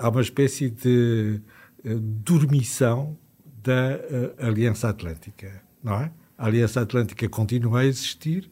há 0.00 0.08
uma 0.08 0.22
espécie 0.22 0.70
de 0.70 1.40
dormição 1.84 3.16
da 3.64 3.96
uh, 3.96 4.46
Aliança 4.46 4.90
Atlântica, 4.90 5.62
não 5.82 5.94
é? 5.94 6.10
A 6.36 6.46
Aliança 6.46 6.82
Atlântica 6.82 7.28
continua 7.28 7.80
a 7.80 7.84
existir, 7.86 8.50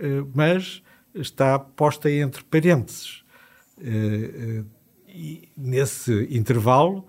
uh, 0.00 0.30
mas 0.34 0.82
está 1.14 1.58
posta 1.58 2.10
entre 2.10 2.42
parênteses. 2.44 3.22
Uh, 3.84 4.64
e 5.06 5.48
nesse 5.56 6.26
intervalo, 6.30 7.06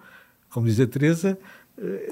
como 0.50 0.68
diz 0.68 0.80
a 0.80 0.86
Teresa, 0.86 1.40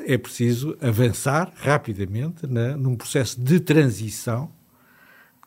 é 0.07 0.17
preciso 0.17 0.75
avançar 0.81 1.53
rapidamente 1.55 2.47
num 2.47 2.95
processo 2.95 3.39
de 3.39 3.59
transição 3.59 4.51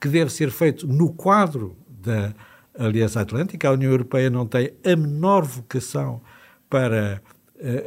que 0.00 0.08
deve 0.08 0.30
ser 0.30 0.50
feito 0.50 0.86
no 0.86 1.12
quadro 1.12 1.76
da 1.88 2.32
Aliança 2.78 3.20
Atlântica. 3.20 3.68
A 3.68 3.72
União 3.72 3.90
Europeia 3.90 4.30
não 4.30 4.46
tem 4.46 4.72
a 4.84 4.94
menor 4.94 5.42
vocação 5.44 6.22
para 6.70 7.20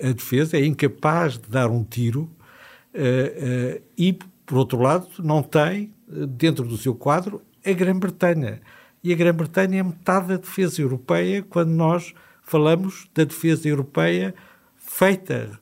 a 0.03 0.11
defesa, 0.11 0.57
é 0.57 0.65
incapaz 0.65 1.37
de 1.37 1.49
dar 1.49 1.69
um 1.69 1.83
tiro 1.83 2.29
eh, 2.93 3.33
eh, 3.37 3.81
e, 3.97 4.13
por 4.45 4.57
outro 4.57 4.81
lado, 4.81 5.07
não 5.19 5.43
tem 5.43 5.93
eh, 6.11 6.25
dentro 6.27 6.65
do 6.65 6.77
seu 6.77 6.95
quadro 6.95 7.41
a 7.65 7.71
Grã-Bretanha. 7.71 8.61
E 9.03 9.13
a 9.13 9.15
Grã-Bretanha 9.15 9.79
é 9.79 9.83
metade 9.83 10.27
da 10.27 10.37
defesa 10.37 10.81
europeia 10.81 11.41
quando 11.41 11.69
nós 11.69 12.13
falamos 12.41 13.07
da 13.13 13.23
defesa 13.23 13.67
europeia 13.67 14.33
feita 14.77 15.59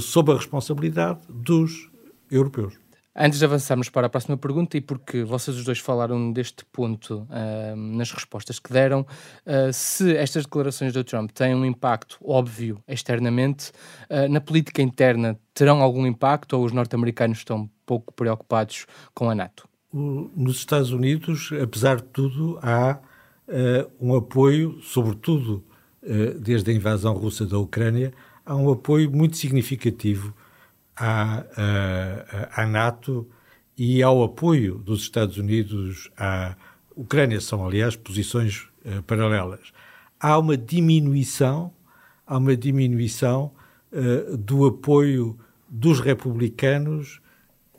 sob 0.00 0.32
a 0.32 0.36
responsabilidade 0.36 1.20
dos 1.28 1.90
europeus. 2.30 2.74
Antes 3.16 3.38
de 3.38 3.44
avançarmos 3.44 3.88
para 3.88 4.08
a 4.08 4.10
próxima 4.10 4.36
pergunta, 4.36 4.76
e 4.76 4.80
porque 4.80 5.22
vocês 5.22 5.56
os 5.56 5.64
dois 5.64 5.78
falaram 5.78 6.32
deste 6.32 6.64
ponto 6.64 7.28
uh, 7.30 7.76
nas 7.76 8.10
respostas 8.10 8.58
que 8.58 8.72
deram, 8.72 9.02
uh, 9.46 9.72
se 9.72 10.16
estas 10.16 10.42
declarações 10.42 10.92
do 10.92 11.04
Trump 11.04 11.30
têm 11.30 11.54
um 11.54 11.64
impacto 11.64 12.18
óbvio 12.24 12.82
externamente, 12.88 13.70
uh, 14.10 14.28
na 14.28 14.40
política 14.40 14.82
interna 14.82 15.38
terão 15.52 15.80
algum 15.80 16.04
impacto 16.04 16.54
ou 16.54 16.64
os 16.64 16.72
norte-americanos 16.72 17.38
estão 17.38 17.70
pouco 17.86 18.12
preocupados 18.12 18.84
com 19.14 19.30
a 19.30 19.34
NATO? 19.34 19.68
Nos 19.94 20.56
Estados 20.56 20.90
Unidos, 20.90 21.50
apesar 21.62 21.98
de 21.98 22.04
tudo, 22.04 22.58
há 22.60 22.98
um 24.00 24.16
apoio, 24.16 24.80
sobretudo 24.82 25.62
desde 26.40 26.72
a 26.72 26.74
invasão 26.74 27.14
russa 27.14 27.46
da 27.46 27.58
Ucrânia, 27.58 28.12
há 28.44 28.56
um 28.56 28.72
apoio 28.72 29.08
muito 29.10 29.36
significativo 29.36 30.34
à, 30.96 31.44
à, 31.56 32.62
à 32.62 32.66
NATO 32.66 33.24
e 33.76 34.02
ao 34.02 34.22
apoio 34.22 34.78
dos 34.78 35.02
Estados 35.02 35.36
Unidos 35.36 36.10
à 36.16 36.56
Ucrânia. 36.94 37.40
São, 37.40 37.66
aliás, 37.66 37.96
posições 37.96 38.68
uh, 38.84 39.02
paralelas. 39.02 39.72
Há 40.18 40.38
uma 40.38 40.56
diminuição, 40.56 41.72
há 42.26 42.38
uma 42.38 42.56
diminuição 42.56 43.52
uh, 43.92 44.36
do 44.36 44.66
apoio 44.66 45.38
dos 45.68 46.00
republicanos 46.00 47.20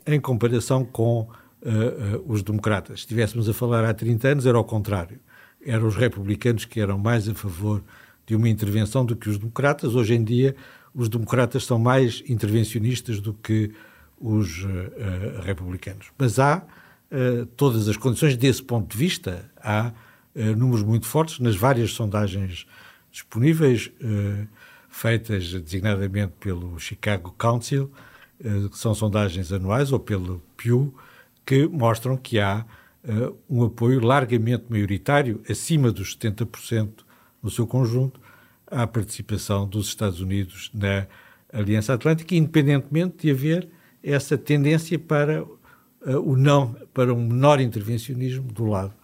em 0.06 0.20
comparação 0.20 0.84
com 0.84 1.28
uh, 1.66 2.24
os 2.32 2.42
democratas. 2.42 3.00
Se 3.00 3.06
estivéssemos 3.06 3.48
a 3.48 3.54
falar 3.54 3.84
há 3.84 3.92
30 3.92 4.28
anos, 4.28 4.46
era 4.46 4.56
ao 4.56 4.64
contrário. 4.64 5.18
Eram 5.64 5.88
os 5.88 5.96
republicanos 5.96 6.64
que 6.64 6.80
eram 6.80 6.96
mais 6.96 7.28
a 7.28 7.34
favor 7.34 7.82
de 8.24 8.36
uma 8.36 8.48
intervenção 8.48 9.04
do 9.04 9.16
que 9.16 9.28
os 9.28 9.38
democratas. 9.38 9.94
Hoje 9.94 10.14
em 10.14 10.22
dia, 10.22 10.54
os 10.94 11.08
democratas 11.08 11.64
são 11.64 11.78
mais 11.78 12.22
intervencionistas 12.28 13.20
do 13.20 13.34
que 13.34 13.72
os 14.18 14.64
uh, 14.64 15.42
republicanos. 15.42 16.06
Mas 16.16 16.38
há 16.38 16.62
uh, 17.10 17.46
todas 17.56 17.88
as 17.88 17.96
condições 17.96 18.36
desse 18.36 18.62
ponto 18.62 18.92
de 18.92 18.96
vista. 18.96 19.50
Há 19.60 19.92
números 20.54 20.82
muito 20.82 21.06
fortes 21.06 21.38
nas 21.38 21.56
várias 21.56 21.92
sondagens 21.92 22.66
disponíveis, 23.10 23.90
feitas 24.90 25.50
designadamente 25.62 26.34
pelo 26.38 26.78
Chicago 26.78 27.34
Council, 27.38 27.90
que 28.38 28.76
são 28.76 28.94
sondagens 28.94 29.50
anuais, 29.50 29.92
ou 29.92 29.98
pelo 29.98 30.42
Pew, 30.54 30.92
que 31.46 31.66
mostram 31.68 32.16
que 32.16 32.38
há 32.40 32.66
um 33.48 33.62
apoio 33.62 34.00
largamente 34.00 34.64
maioritário, 34.68 35.40
acima 35.48 35.92
dos 35.92 36.16
70% 36.16 37.04
no 37.40 37.48
seu 37.48 37.64
conjunto, 37.64 38.20
à 38.66 38.86
participação 38.86 39.66
dos 39.66 39.86
Estados 39.86 40.20
Unidos 40.20 40.70
na 40.74 41.06
Aliança 41.52 41.94
Atlântica, 41.94 42.34
independentemente 42.34 43.18
de 43.22 43.30
haver 43.30 43.68
essa 44.02 44.36
tendência 44.36 44.98
para 44.98 45.42
uh, 45.42 45.50
o 46.24 46.36
não, 46.36 46.76
para 46.92 47.12
um 47.12 47.26
menor 47.26 47.60
intervencionismo 47.60 48.52
do 48.52 48.64
lado 48.66 48.94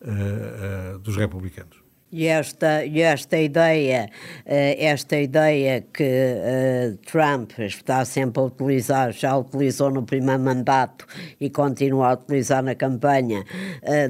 uh, 0.00 0.96
uh, 0.96 0.98
dos 0.98 1.16
republicanos. 1.16 1.81
E 2.12 2.26
esta, 2.26 2.84
e 2.84 3.00
esta 3.00 3.38
ideia, 3.38 4.10
esta 4.44 5.16
ideia 5.16 5.82
que 5.92 6.98
Trump 7.10 7.58
está 7.58 8.04
sempre 8.04 8.42
a 8.42 8.44
utilizar, 8.44 9.12
já 9.12 9.34
utilizou 9.34 9.90
no 9.90 10.02
primeiro 10.02 10.42
mandato 10.42 11.06
e 11.40 11.48
continua 11.48 12.08
a 12.08 12.12
utilizar 12.12 12.62
na 12.62 12.74
campanha, 12.74 13.42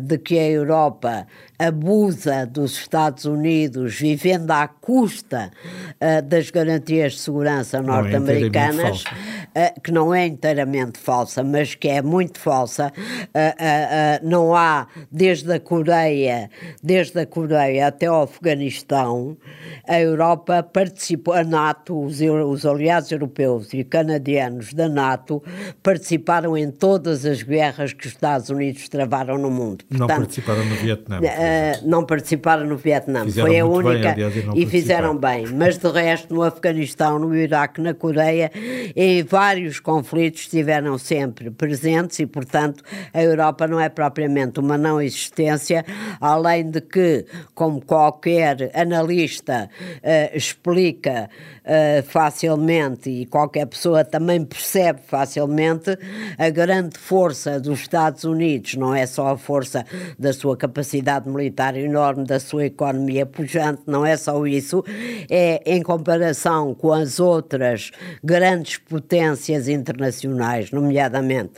de 0.00 0.18
que 0.18 0.36
a 0.36 0.48
Europa 0.48 1.28
abusa 1.58 2.44
dos 2.44 2.72
Estados 2.72 3.24
Unidos, 3.24 3.94
vivendo 3.94 4.50
à 4.50 4.66
custa 4.66 5.52
uh, 6.00 6.20
das 6.22 6.50
garantias 6.50 7.12
de 7.12 7.20
segurança 7.20 7.76
é 7.76 7.80
norte-americanas, 7.80 9.04
é 9.54 9.72
que 9.80 9.92
não 9.92 10.12
é 10.12 10.26
inteiramente 10.26 10.98
falsa, 10.98 11.44
mas 11.44 11.76
que 11.76 11.88
é 11.88 12.02
muito 12.02 12.40
falsa. 12.40 12.92
Não 14.22 14.56
há, 14.56 14.88
desde 15.10 15.52
a 15.52 15.60
Coreia, 15.60 16.50
desde 16.82 17.20
a 17.20 17.26
Coreia 17.26 17.91
até 17.92 18.10
o 18.10 18.22
Afeganistão, 18.22 19.36
a 19.86 20.00
Europa 20.00 20.62
participou, 20.62 21.34
a 21.34 21.44
NATO, 21.44 22.00
os, 22.02 22.20
os 22.20 22.64
aliados 22.64 23.12
europeus 23.12 23.72
e 23.74 23.84
canadianos 23.84 24.72
da 24.72 24.88
NATO 24.88 25.42
participaram 25.82 26.56
em 26.56 26.70
todas 26.70 27.26
as 27.26 27.42
guerras 27.42 27.92
que 27.92 28.06
os 28.06 28.12
Estados 28.12 28.48
Unidos 28.48 28.88
travaram 28.88 29.36
no 29.36 29.50
mundo. 29.50 29.84
Portanto, 29.84 30.08
não 30.08 30.16
participaram 30.16 30.64
no 30.64 30.74
Vietnã. 30.74 31.20
Eh, 31.22 31.80
não 31.84 32.04
participaram 32.04 32.66
no 32.66 32.76
Vietnã. 32.76 33.24
Fizeram 33.24 33.46
Foi 33.48 33.58
a 33.58 33.66
única. 33.66 34.14
Bem, 34.14 34.24
aliás, 34.24 34.36
e, 34.36 34.62
e 34.62 34.66
fizeram 34.66 35.16
bem. 35.16 35.46
Mas 35.48 35.76
de 35.76 35.88
resto, 35.90 36.34
no 36.34 36.42
Afeganistão, 36.42 37.18
no 37.18 37.36
Iraque, 37.36 37.80
na 37.80 37.92
Coreia, 37.92 38.50
em 38.96 39.22
vários 39.22 39.78
conflitos 39.80 40.42
estiveram 40.42 40.96
sempre 40.96 41.50
presentes 41.50 42.18
e, 42.18 42.26
portanto, 42.26 42.82
a 43.12 43.22
Europa 43.22 43.66
não 43.68 43.78
é 43.78 43.88
propriamente 43.88 44.60
uma 44.60 44.78
não 44.78 45.00
existência, 45.00 45.84
além 46.20 46.70
de 46.70 46.80
que, 46.80 47.26
como 47.54 47.81
qualquer 47.86 48.70
analista 48.74 49.68
uh, 49.68 50.36
explica 50.36 51.28
uh, 51.64 52.02
facilmente 52.02 53.10
e 53.10 53.26
qualquer 53.26 53.66
pessoa 53.66 54.04
também 54.04 54.44
percebe 54.44 55.00
facilmente, 55.06 55.96
a 56.38 56.50
grande 56.50 56.98
força 56.98 57.60
dos 57.60 57.80
Estados 57.80 58.24
Unidos. 58.24 58.74
Não 58.74 58.94
é 58.94 59.06
só 59.06 59.28
a 59.28 59.36
força 59.36 59.84
da 60.18 60.32
sua 60.32 60.56
capacidade 60.56 61.28
militar 61.28 61.76
enorme, 61.76 62.24
da 62.24 62.40
sua 62.40 62.66
economia 62.66 63.26
pujante, 63.26 63.82
não 63.86 64.04
é 64.04 64.16
só 64.16 64.46
isso, 64.46 64.84
é 65.30 65.62
em 65.66 65.82
comparação 65.82 66.74
com 66.74 66.92
as 66.92 67.20
outras 67.20 67.90
grandes 68.22 68.78
potências 68.78 69.68
internacionais, 69.68 70.70
nomeadamente 70.70 71.52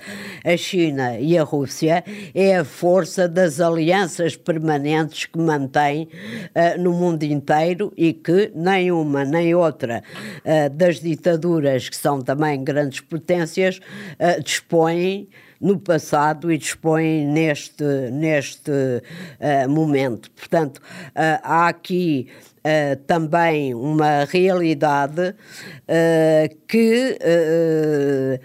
a 0.44 0.56
China 0.56 1.18
e 1.18 1.36
a 1.38 1.42
Rússia, 1.42 2.04
é 2.34 2.56
a 2.56 2.64
força 2.64 3.28
das 3.28 3.60
alianças 3.60 4.36
permanentes 4.36 5.26
que 5.26 5.38
mantém 5.38 6.08
uh, 6.54 6.80
no 6.80 6.92
mundo 6.92 7.22
inteiro 7.22 7.92
e 7.96 8.12
que 8.12 8.50
nem 8.54 8.90
uma 8.90 9.24
nem 9.24 9.54
outra 9.54 9.93
uh, 9.98 10.70
das 10.70 11.00
ditaduras, 11.00 11.88
que 11.88 11.96
são 11.96 12.20
também 12.20 12.62
grandes 12.62 13.00
potências, 13.00 13.78
uh, 13.78 14.42
dispõem 14.42 15.28
no 15.60 15.78
passado 15.78 16.52
e 16.52 16.58
dispõem 16.58 17.26
neste, 17.26 17.84
neste 18.12 18.70
uh, 18.70 19.68
momento. 19.68 20.30
Portanto, 20.32 20.80
há 21.14 21.68
aqui 21.68 22.28
Uh, 22.66 22.96
também 23.06 23.74
uma 23.74 24.24
realidade 24.24 25.20
uh, 25.20 26.56
que 26.66 27.18
uh, 27.20 28.40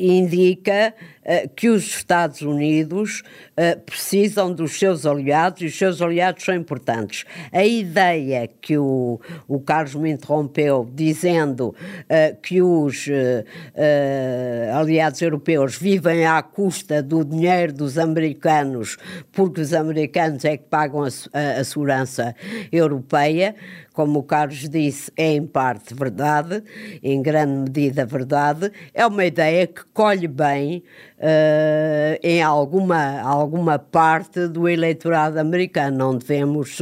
indica 0.00 0.94
que 1.54 1.68
os 1.68 1.84
Estados 1.84 2.42
Unidos 2.42 3.22
uh, 3.52 3.80
precisam 3.82 4.52
dos 4.52 4.78
seus 4.78 5.06
aliados 5.06 5.62
e 5.62 5.66
os 5.66 5.78
seus 5.78 6.02
aliados 6.02 6.44
são 6.44 6.54
importantes. 6.54 7.24
A 7.52 7.64
ideia 7.64 8.48
que 8.60 8.76
o, 8.76 9.20
o 9.46 9.60
Carlos 9.60 9.94
me 9.94 10.10
interrompeu 10.10 10.88
dizendo 10.92 11.68
uh, 11.68 12.40
que 12.42 12.60
os 12.60 13.08
aliados 14.74 15.20
europeus 15.22 15.76
vivem 15.76 16.26
à 16.26 16.42
custa 16.42 17.02
do 17.02 17.24
dinheiro 17.24 17.72
dos 17.72 17.98
americanos, 17.98 18.96
porque 19.30 19.60
os 19.60 19.72
americanos 19.72 20.44
é 20.44 20.56
que 20.56 20.64
pagam 20.64 21.02
a, 21.02 21.08
a, 21.32 21.60
a 21.60 21.64
segurança 21.64 22.34
europeia, 22.70 23.54
como 23.92 24.20
o 24.20 24.22
Carlos 24.22 24.68
disse, 24.68 25.12
é 25.16 25.32
em 25.32 25.46
parte 25.46 25.94
verdade, 25.94 26.62
em 27.02 27.22
grande 27.22 27.70
medida 27.70 28.04
verdade, 28.06 28.72
é 28.92 29.06
uma 29.06 29.24
ideia 29.24 29.66
que 29.66 29.82
colhe 29.92 30.28
bem 30.28 30.82
uh, 31.18 32.18
em 32.22 32.42
alguma, 32.42 33.20
alguma 33.20 33.78
parte 33.78 34.48
do 34.48 34.68
eleitorado 34.68 35.38
americano. 35.38 35.96
Não 35.98 36.16
devemos 36.16 36.76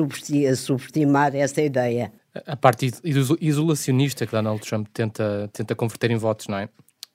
subestimar 0.56 1.34
essa 1.34 1.60
ideia. 1.60 2.12
A 2.46 2.56
parte 2.56 2.90
isolacionista 3.40 4.24
que 4.24 4.32
Donald 4.32 4.60
Trump 4.60 4.86
tenta, 4.92 5.50
tenta 5.52 5.74
converter 5.74 6.10
em 6.12 6.16
votos, 6.16 6.46
não 6.46 6.58
é? 6.58 6.68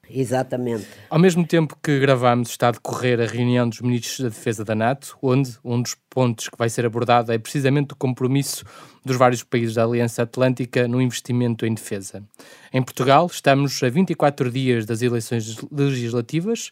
Exatamente. 0.10 0.86
Ao 1.10 1.20
mesmo 1.20 1.46
tempo 1.46 1.78
que 1.82 2.00
gravamos, 2.00 2.50
está 2.50 2.68
a 2.68 2.72
decorrer 2.72 3.20
a 3.20 3.26
reunião 3.26 3.68
dos 3.68 3.82
ministros 3.82 4.20
da 4.20 4.30
Defesa 4.30 4.63
da 4.63 4.76
NATO, 4.76 5.18
onde 5.22 5.58
um 5.63 5.82
dos 5.82 5.96
pontos 6.10 6.48
que 6.50 6.58
vai 6.58 6.70
ser 6.70 6.86
abordado 6.86 7.32
é 7.32 7.38
precisamente 7.38 7.94
o 7.94 7.96
compromisso 7.96 8.63
dos 9.04 9.18
vários 9.18 9.44
países 9.44 9.76
da 9.76 9.84
Aliança 9.84 10.24
Atlântica 10.24 10.88
no 10.88 11.02
investimento 11.02 11.65
em 11.65 11.74
defesa. 11.74 12.24
Em 12.72 12.82
Portugal, 12.82 13.28
estamos 13.28 13.82
a 13.84 13.89
24 13.89 14.52
dias 14.52 14.86
das 14.86 15.02
eleições 15.02 15.58
legislativas 15.72 16.72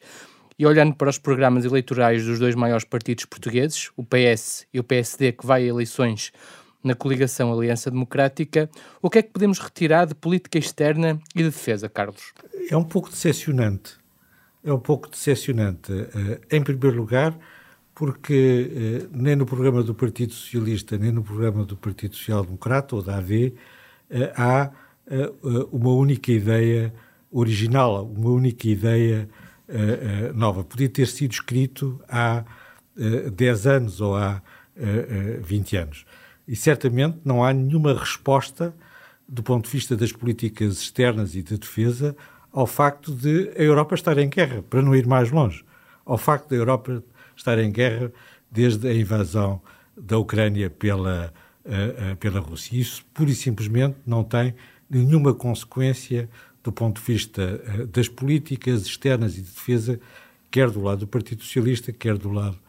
e 0.58 0.66
olhando 0.66 0.96
para 0.96 1.10
os 1.10 1.18
programas 1.18 1.66
eleitorais 1.66 2.26
dos 2.26 2.40
dois 2.40 2.56
maiores 2.56 2.86
partidos 2.86 3.26
portugueses, 3.26 3.90
o 3.98 4.04
PS 4.04 4.68
e 4.74 4.80
o 4.80 4.84
PSD, 4.84 5.32
que 5.32 5.46
vai 5.46 5.64
a 5.64 5.68
eleições 5.68 6.32
na 6.84 6.94
coligação 6.94 7.54
Aliança 7.54 7.90
Democrática, 7.90 8.70
o 9.02 9.10
que 9.10 9.20
é 9.20 9.22
que 9.22 9.32
podemos 9.32 9.58
retirar 9.60 10.06
de 10.06 10.14
política 10.14 10.58
externa 10.58 11.20
e 11.34 11.40
de 11.40 11.46
defesa, 11.46 11.88
Carlos? 11.88 12.34
É 12.70 12.76
um 12.76 12.84
pouco 12.84 13.10
decepcionante. 13.10 13.98
É 14.64 14.72
um 14.72 14.80
pouco 14.80 15.10
decepcionante. 15.10 15.92
Eh, 15.92 16.58
em 16.58 16.64
primeiro 16.64 16.98
lugar, 16.98 17.38
porque 17.94 19.04
eh, 19.04 19.08
nem 19.12 19.36
no 19.36 19.46
programa 19.46 19.84
do 19.84 19.94
Partido 19.94 20.34
Socialista, 20.34 20.98
nem 20.98 21.12
no 21.12 21.24
programa 21.24 21.66
do 21.66 21.78
Partido 21.78 22.16
Social 22.16 22.44
Democrata 22.44 22.96
ou 22.96 23.02
da 23.02 23.18
AD 23.18 23.54
eh, 24.10 24.34
há 24.36 24.72
uma 25.70 25.92
única 25.92 26.32
ideia 26.32 26.94
original, 27.30 28.06
uma 28.06 28.30
única 28.30 28.70
ideia 28.70 29.28
nova. 30.34 30.64
Podia 30.64 30.88
ter 30.88 31.08
sido 31.08 31.34
escrito 31.34 32.02
há 32.08 32.46
10 33.36 33.68
anos 33.68 34.00
ou 34.00 34.16
há 34.16 34.42
20 35.42 35.76
anos. 35.76 36.06
E 36.48 36.56
certamente 36.56 37.18
não 37.24 37.44
há 37.44 37.54
nenhuma 37.54 37.94
resposta, 37.94 38.74
do 39.28 39.42
ponto 39.42 39.66
de 39.66 39.72
vista 39.72 39.96
das 39.96 40.12
políticas 40.12 40.82
externas 40.82 41.36
e 41.36 41.42
de 41.42 41.58
defesa, 41.58 42.16
ao 42.52 42.68
facto 42.68 43.14
de 43.14 43.52
a 43.58 43.64
Europa 43.64 43.96
estar 43.96 44.18
em 44.18 44.30
guerra, 44.30 44.64
para 44.70 44.82
não 44.82 44.96
ir 44.96 45.08
mais 45.08 45.32
longe. 45.32 45.64
Ao 46.06 46.18
facto 46.18 46.50
da 46.50 46.56
Europa 46.56 47.04
estar 47.36 47.58
em 47.58 47.72
guerra 47.72 48.12
desde 48.52 48.88
a 48.88 48.94
invasão 48.94 49.62
da 49.98 50.18
Ucrânia 50.18 50.70
pela, 50.70 51.34
uh, 51.66 52.14
uh, 52.14 52.16
pela 52.18 52.40
Rússia. 52.40 52.78
Isso, 52.78 53.04
pura 53.14 53.32
e 53.32 53.36
simplesmente, 53.36 53.98
não 54.06 54.24
tem 54.24 54.54
nenhuma 54.90 55.34
consequência 55.34 56.30
do 56.64 56.72
ponto 56.72 57.02
de 57.02 57.08
vista 57.08 57.62
uh, 57.82 57.88
das 57.88 58.08
políticas 58.08 58.86
externas 58.86 59.34
e 59.38 59.42
de 59.42 59.52
defesa, 59.52 60.00
quer 60.52 60.70
do 60.70 60.82
lado 60.82 61.00
do 61.00 61.08
Partido 61.08 61.42
Socialista, 61.42 61.92
quer 61.92 62.18
do 62.18 62.32
lado 62.32 62.60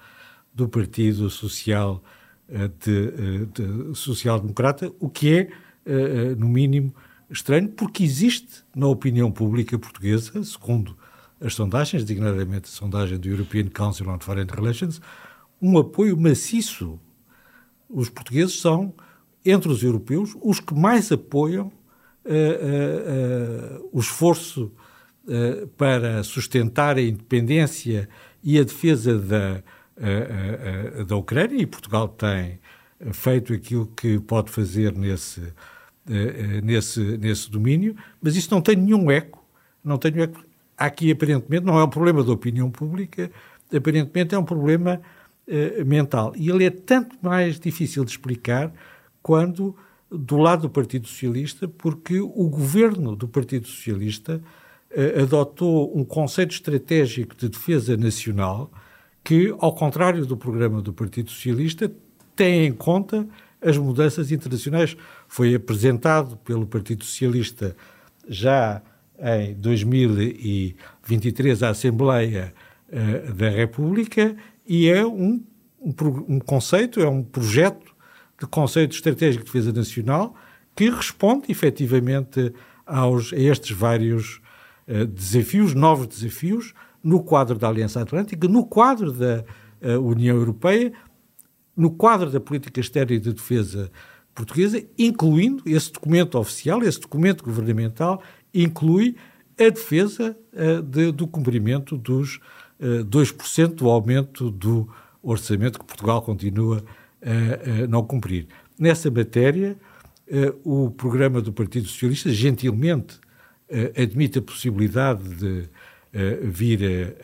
do 0.55 0.69
Partido 0.69 1.29
Social 1.29 2.03
de, 2.49 3.09
eh, 3.09 3.47
de 3.53 3.95
social-democrata, 3.95 4.93
o 5.01 5.09
que 5.09 5.35
é, 5.35 5.51
eh, 5.87 6.35
no 6.37 6.49
mínimo, 6.49 6.95
estranho, 7.31 7.69
porque 7.69 8.05
existe 8.05 8.63
na 8.75 8.87
opinião 8.87 9.31
pública 9.33 9.79
portuguesa, 9.79 10.43
segundo 10.45 10.97
as 11.41 11.55
sondagens, 11.55 12.05
designadamente 12.05 12.69
a 12.69 12.73
sondagem 12.73 13.19
do 13.19 13.29
European 13.29 13.67
Council 13.69 14.09
on 14.09 14.19
Foreign 14.21 14.51
Relations, 14.51 15.01
um 15.61 15.79
apoio 15.79 16.17
maciço. 16.17 17.01
Os 17.89 18.09
portugueses 18.09 18.61
são, 18.61 18.95
entre 19.45 19.71
os 19.71 19.83
europeus, 19.83 20.37
os 20.41 20.61
que 20.61 20.75
mais 20.75 21.11
apoiam 21.11 21.67
uh, 21.67 21.71
uh, 22.31 23.83
uh, 23.83 23.91
o 23.93 24.01
esforço 24.01 24.73
para 25.79 26.23
sustentar 26.23 26.99
a 26.99 27.03
independência 27.03 28.11
e 28.43 28.59
a 28.59 28.63
defesa 28.63 29.19
da, 29.19 29.63
da 31.07 31.17
Ucrânia 31.17 31.61
e 31.61 31.67
Portugal 31.67 32.09
tem 32.09 32.59
feito 33.13 33.53
aquilo 33.53 33.87
que 33.87 34.19
pode 34.19 34.51
fazer 34.51 34.93
nesse, 34.97 35.53
nesse, 36.63 37.01
nesse 37.19 37.51
domínio, 37.51 37.97
mas 38.21 38.37
isso 38.37 38.53
não 38.53 38.61
tem 38.61 38.77
nenhum 38.77 39.11
eco, 39.11 39.45
não 39.85 39.99
tem 39.99 40.21
eco. 40.21 40.43
Aqui, 40.77 41.13
aparentemente, 41.13 41.65
não 41.65 41.79
é 41.79 41.85
um 41.85 41.89
problema 41.89 42.25
da 42.25 42.33
opinião 42.33 42.71
pública, 42.71 43.31
aparentemente 43.75 44.35
é 44.35 44.39
um 44.39 44.45
problema 44.45 45.01
uh, 45.47 45.85
mental. 45.85 46.33
E 46.35 46.51
ele 46.51 46.65
é 46.65 46.71
tanto 46.71 47.17
mais 47.23 47.61
difícil 47.61 48.05
de 48.05 48.11
explicar 48.11 48.73
quando 49.23 49.77
do 50.11 50.37
lado 50.37 50.63
do 50.63 50.71
Partido 50.71 51.09
Socialista, 51.09 51.67
porque 51.67 52.21
o 52.21 52.49
governo 52.49 53.17
do 53.17 53.27
Partido 53.27 53.67
Socialista 53.67 54.41
adotou 55.21 55.97
um 55.97 56.05
conceito 56.05 56.53
estratégico 56.53 57.35
de 57.35 57.49
defesa 57.49 57.97
nacional 57.97 58.71
que, 59.25 59.53
ao 59.59 59.75
contrário 59.75 60.25
do 60.27 60.37
programa 60.37 60.83
do 60.83 60.93
Partido 60.93 61.31
Socialista, 61.31 61.91
tem 62.37 62.67
em 62.67 62.73
conta 62.73 63.27
as 63.63 63.79
mudanças 63.79 64.31
internacionais. 64.31 64.95
Foi 65.27 65.55
apresentado 65.55 66.37
pelo 66.37 66.67
Partido 66.67 67.03
Socialista 67.05 67.75
já 68.29 68.83
em 69.19 69.55
2023 69.55 71.63
à 71.63 71.71
Assembleia 71.71 72.53
uh, 72.89 73.33
da 73.33 73.49
República 73.49 74.37
e 74.67 74.89
é 74.89 75.07
um, 75.07 75.43
um, 75.81 75.95
um, 76.29 76.39
conceito, 76.39 77.01
é 77.01 77.09
um 77.09 77.23
projeto 77.23 77.95
de 78.39 78.47
conceito 78.47 78.95
estratégico 78.95 79.45
de 79.45 79.53
defesa 79.53 79.73
nacional 79.73 80.37
que 80.77 80.91
responde 80.91 81.51
efetivamente 81.51 82.53
aos, 82.85 83.33
a 83.33 83.39
estes 83.39 83.75
vários 83.75 84.43
uh, 84.89 85.07
desafios, 85.07 85.73
novos 85.75 86.09
desafios, 86.09 86.75
no 87.05 87.23
quadro 87.23 87.59
da 87.59 87.69
Aliança 87.69 88.01
Atlântica, 88.01 88.49
no 88.49 88.65
quadro 88.65 89.13
da 89.13 89.45
uh, 89.83 90.01
União 90.01 90.37
Europeia, 90.37 90.93
no 91.77 91.91
quadro 91.91 92.31
da 92.31 92.41
política 92.41 92.81
externa 92.81 93.13
e 93.13 93.21
de 93.21 93.33
defesa 93.33 93.91
portuguesa, 94.35 94.83
incluindo 94.99 95.63
esse 95.67 95.93
documento 95.93 96.39
oficial, 96.39 96.83
esse 96.83 96.99
documento 96.99 97.45
governamental, 97.45 98.23
inclui 98.53 99.17
a 99.61 99.69
defesa 99.69 100.37
uh, 100.53 100.83
de, 100.83 101.13
do 101.13 101.27
cumprimento 101.27 101.99
dos 101.99 102.41
uh, 102.81 103.05
2% 103.05 103.75
do 103.75 103.89
aumento 103.91 104.51
do 104.51 104.89
orçamento 105.23 105.79
que 105.79 105.85
Portugal 105.85 106.23
continua 106.23 106.85
a 107.23 107.87
não 107.87 108.03
cumprir. 108.03 108.47
Nessa 108.79 109.11
matéria, 109.11 109.79
uh, 110.29 110.87
o 110.87 110.91
programa 110.91 111.41
do 111.41 111.53
Partido 111.53 111.89
Socialista 111.89 112.31
gentilmente 112.31 113.17
uh, 113.69 114.01
admite 114.01 114.39
a 114.39 114.43
possibilidade 114.43 115.23
de 115.37 115.69
uh, 116.15 116.49
vir 116.49 117.15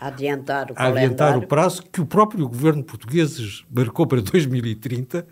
a, 0.00 0.04
a 0.04 0.08
adiantar, 0.08 0.70
o, 0.70 0.74
a 0.76 0.86
adiantar 0.86 1.36
o 1.36 1.46
prazo 1.46 1.82
que 1.82 2.00
o 2.00 2.06
próprio 2.06 2.48
governo 2.48 2.82
português 2.82 3.64
marcou 3.70 4.06
para 4.06 4.20
2030. 4.22 5.26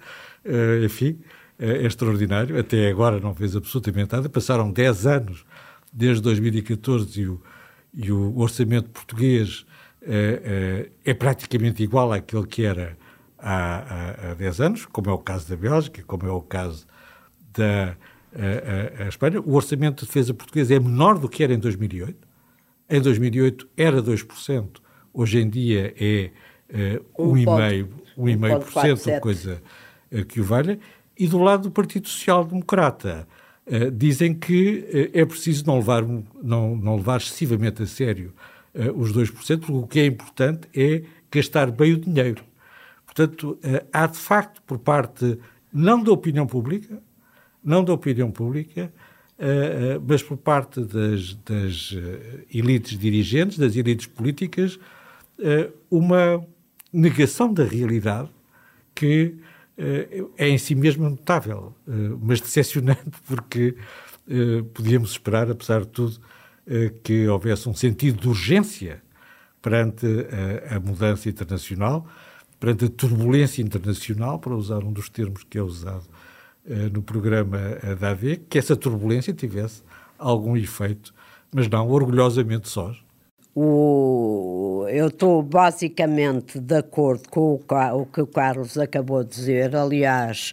Uh, 0.45 0.85
enfim, 0.85 1.19
uh, 1.59 1.65
é 1.65 1.87
extraordinário. 1.87 2.59
Até 2.59 2.89
agora 2.89 3.19
não 3.19 3.35
fez 3.35 3.57
absolutamente 3.57 4.13
nada. 4.13 4.29
Passaram 4.29 4.71
10 4.71 5.07
anos 5.07 5.45
desde 5.93 6.23
2014 6.23 7.21
e 7.21 7.27
o, 7.27 7.43
e 7.93 8.13
o 8.13 8.39
orçamento 8.39 8.91
português 8.91 9.67
é 11.05 11.13
praticamente 11.13 11.83
igual 11.83 12.11
àquele 12.11 12.47
que 12.47 12.65
era 12.65 12.97
há, 13.39 14.25
há, 14.25 14.31
há 14.31 14.35
10 14.35 14.61
anos, 14.61 14.87
como 14.87 15.11
é 15.11 15.13
o 15.13 15.19
caso 15.19 15.47
da 15.51 15.57
Bélgica, 15.57 16.03
como 16.07 16.27
é 16.27 16.31
o 16.31 16.41
caso 16.41 16.87
da 17.53 17.97
a, 18.35 19.03
a, 19.03 19.05
a 19.05 19.09
Espanha. 19.09 19.41
O 19.41 19.55
orçamento 19.55 20.01
de 20.01 20.07
defesa 20.07 20.33
português 20.33 20.71
é 20.71 20.79
menor 20.79 21.19
do 21.19 21.29
que 21.29 21.43
era 21.43 21.53
em 21.53 21.59
2008. 21.59 22.30
Em 22.91 23.01
2008 23.01 23.69
era 23.77 24.03
2%, 24.03 24.69
hoje 25.15 25.39
em 25.39 25.49
dia 25.49 25.95
é 25.99 26.31
uh, 27.17 27.35
1,5%, 27.35 27.89
1,5%, 28.19 29.21
coisa 29.21 29.63
uh, 30.11 30.25
que 30.25 30.41
o 30.41 30.45
valha. 30.45 30.79
E 31.17 31.27
do 31.27 31.39
lado 31.39 31.65
do 31.65 31.71
Partido 31.71 32.09
Social 32.09 32.45
Democrata, 32.45 33.29
uh, 33.67 33.91
dizem 33.91 34.35
que 34.35 35.11
uh, 35.15 35.19
é 35.19 35.25
preciso 35.25 35.67
não 35.67 35.77
levar, 35.77 36.03
não, 36.43 36.77
não 36.77 36.97
levar 36.97 37.19
excessivamente 37.19 37.83
a 37.83 37.87
sério 37.87 38.33
uh, 38.75 38.99
os 38.99 39.13
2%, 39.13 39.33
porque 39.61 39.73
o 39.73 39.87
que 39.87 40.01
é 40.01 40.07
importante 40.07 40.69
é 40.75 41.03
gastar 41.31 41.71
bem 41.71 41.93
o 41.93 41.99
dinheiro. 41.99 42.43
Portanto, 43.07 43.59
há 43.93 44.07
de 44.07 44.17
facto, 44.17 44.63
por 44.63 44.79
parte 44.79 45.37
não 45.73 46.03
da 46.03 46.13
opinião 46.13 46.47
pública, 46.47 47.03
não 47.63 47.85
da 47.85 47.93
opinião 47.93 48.31
pública, 48.31 48.93
mas 50.07 50.23
por 50.23 50.37
parte 50.37 50.85
das, 50.85 51.35
das 51.45 51.97
elites 52.53 52.99
dirigentes, 52.99 53.57
das 53.57 53.75
elites 53.75 54.07
políticas, 54.07 54.79
uma 55.91 56.45
negação 56.93 57.53
da 57.53 57.65
realidade 57.65 58.29
que 58.95 59.37
é 60.37 60.49
em 60.49 60.59
si 60.59 60.75
mesmo 60.75 61.09
notável, 61.09 61.75
mas 62.21 62.41
decepcionante, 62.41 63.01
porque 63.27 63.75
podíamos 64.75 65.13
esperar, 65.13 65.51
apesar 65.51 65.81
de 65.81 65.89
tudo, 65.89 66.21
que 67.03 67.27
houvesse 67.27 67.67
um 67.67 67.75
sentido 67.75 68.21
de 68.21 68.29
urgência 68.29 69.03
perante 69.63 70.07
a, 70.71 70.77
a, 70.77 70.81
mudança 70.81 71.29
internacional, 71.29 72.07
perante 72.59 72.85
a 72.85 72.89
turbulência 72.89 73.63
internacional, 73.63 74.39
para 74.39 74.55
usar 74.55 74.85
um 74.85 74.93
dos 74.93 75.09
termos 75.09 75.45
que 75.45 75.59
é 75.59 75.63
usado 75.63 76.05
no 76.93 77.03
programa 77.03 77.59
da 77.99 78.11
AV, 78.11 78.37
que 78.49 78.59
essa 78.59 78.77
turbulência 78.77 79.33
tivesse 79.33 79.83
algum 80.19 80.57
efeito, 80.57 81.13
mas 81.53 81.69
não 81.69 81.89
orgulhosamente 81.89 82.69
sós, 82.69 82.97
o, 83.55 84.87
eu 84.89 85.09
estou 85.09 85.43
basicamente 85.43 86.61
de 86.61 86.77
acordo 86.77 87.29
com 87.29 87.55
o, 87.55 88.01
o, 88.01 88.07
que 88.07 88.21
o 88.21 88.27
Carlos 88.27 88.79
acabou 88.79 89.25
de 89.25 89.31
dizer. 89.31 89.75
Aliás, 89.75 90.53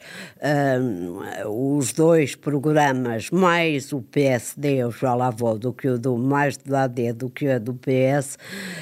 um, 0.81 1.77
os 1.77 1.93
dois 1.93 2.35
programas, 2.35 3.29
mais 3.29 3.93
o 3.93 4.01
PSD, 4.01 4.77
eu 4.77 4.91
já 4.91 5.13
lá 5.13 5.29
vou, 5.29 5.59
do 5.59 5.71
que 5.71 5.87
o 5.87 5.99
do 5.99 6.17
mais 6.17 6.57
do 6.57 6.75
AD 6.75 7.13
do 7.13 7.29
que 7.29 7.47
o 7.47 7.59
do 7.59 7.75
PS, 7.75 8.35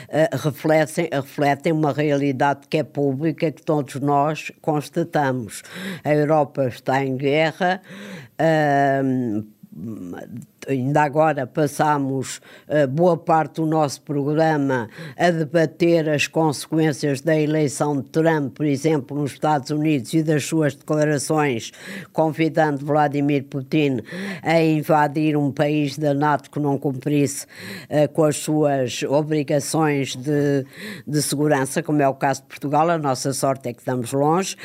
uh, 0.09 0.37
refletem, 0.37 1.09
refletem 1.11 1.73
uma 1.73 1.91
realidade 1.91 2.67
que 2.69 2.77
é 2.77 2.83
pública, 2.83 3.51
que 3.51 3.63
todos 3.63 3.95
nós 3.95 4.51
constatamos. 4.61 5.61
A 6.03 6.13
Europa 6.13 6.67
está 6.67 7.03
em 7.03 7.17
guerra. 7.17 7.81
Um, 9.03 9.45
ainda 10.67 11.03
agora 11.03 11.45
passámos 11.45 12.39
uh, 12.67 12.87
boa 12.87 13.17
parte 13.17 13.55
do 13.55 13.65
nosso 13.65 14.01
programa 14.01 14.89
a 15.17 15.29
debater 15.29 16.09
as 16.09 16.27
consequências 16.27 17.21
da 17.21 17.37
eleição 17.37 18.01
de 18.01 18.09
Trump, 18.09 18.55
por 18.55 18.65
exemplo, 18.65 19.17
nos 19.17 19.33
Estados 19.33 19.69
Unidos 19.69 20.13
e 20.13 20.23
das 20.23 20.45
suas 20.45 20.75
declarações 20.75 21.71
convidando 22.13 22.85
Vladimir 22.85 23.43
Putin 23.43 23.99
a 24.41 24.61
invadir 24.61 25.35
um 25.35 25.51
país 25.51 25.97
da 25.97 26.13
NATO 26.13 26.49
que 26.49 26.59
não 26.59 26.77
cumprisse 26.77 27.45
uh, 27.45 28.07
com 28.13 28.23
as 28.23 28.37
suas 28.37 29.03
obrigações 29.03 30.15
de, 30.15 30.65
de 31.05 31.21
segurança, 31.21 31.83
como 31.83 32.01
é 32.01 32.07
o 32.07 32.15
caso 32.15 32.41
de 32.41 32.47
Portugal. 32.47 32.89
A 32.89 32.97
nossa 32.97 33.33
sorte 33.33 33.69
é 33.69 33.73
que 33.73 33.79
estamos 33.79 34.13
longe, 34.13 34.55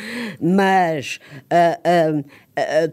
mas 0.41 1.19
uh, 1.53 2.25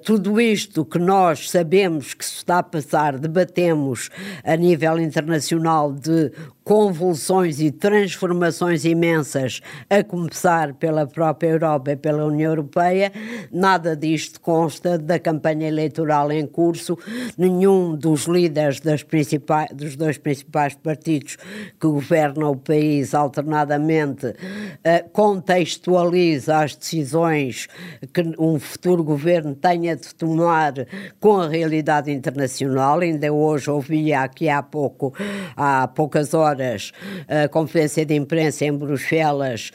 tudo 0.03 0.39
isto 0.39 0.85
que 0.85 0.99
nós 0.99 1.49
sabemos 1.49 2.13
que 2.13 2.25
se 2.25 2.35
está 2.35 2.59
a 2.59 2.63
passar, 2.63 3.17
debatemos 3.17 4.09
a 4.43 4.55
nível 4.55 4.99
internacional 4.99 5.91
de 5.91 6.31
convulsões 6.67 7.61
e 7.61 7.71
transformações 7.71 8.83
imensas, 8.83 9.61
a 9.89 10.03
começar 10.03 10.73
pela 10.73 11.07
própria 11.07 11.51
Europa 11.51 11.91
e 11.91 11.95
pela 11.95 12.25
União 12.25 12.51
Europeia. 12.51 13.09
Nada 13.49 13.95
disto 13.95 14.41
consta 14.41 14.97
da 14.97 15.17
campanha 15.17 15.65
eleitoral 15.65 16.29
em 16.29 16.45
curso. 16.45 16.97
Nenhum 17.37 17.95
dos 17.95 18.25
líderes 18.25 18.81
dos 18.81 19.95
dois 19.95 20.17
principais 20.17 20.75
partidos 20.75 21.37
que 21.79 21.87
governam 21.87 22.51
o 22.51 22.57
país 22.57 23.15
alternadamente 23.15 24.35
eh, 24.83 25.05
contextualiza 25.13 26.57
as 26.57 26.75
decisões 26.75 27.67
que 28.13 28.35
um 28.37 28.59
futuro 28.59 29.05
governo 29.05 29.55
tenha 29.61 29.95
de 29.95 30.13
tomar 30.15 30.73
com 31.19 31.41
a 31.41 31.47
realidade 31.47 32.11
internacional. 32.11 32.99
Ainda 32.99 33.31
hoje 33.31 33.69
ouvi 33.69 34.13
aqui 34.13 34.49
há 34.49 34.61
pouco, 34.61 35.13
há 35.55 35.87
poucas 35.87 36.33
horas, 36.33 36.91
a 37.27 37.47
conferência 37.47 38.05
de 38.05 38.15
imprensa 38.15 38.65
em 38.65 38.71
Bruxelas 38.71 39.71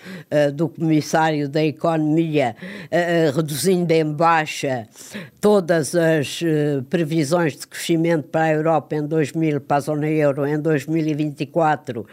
do 0.55 0.69
Comissário 0.69 1.49
da 1.49 1.63
Economia, 1.63 2.57
reduzindo 3.35 3.93
em 3.93 4.13
baixa 4.13 4.87
todas 5.41 5.95
as 5.95 6.41
previsões 6.89 7.57
de 7.57 7.67
crescimento 7.67 8.29
para 8.29 8.45
a 8.45 8.53
Europa 8.53 8.95
em 8.95 9.07
2000, 9.07 9.61
para 9.61 9.77
a 9.79 9.81
zona 9.81 10.09
euro 10.09 10.47
em 10.47 10.59
2024, 10.59 12.07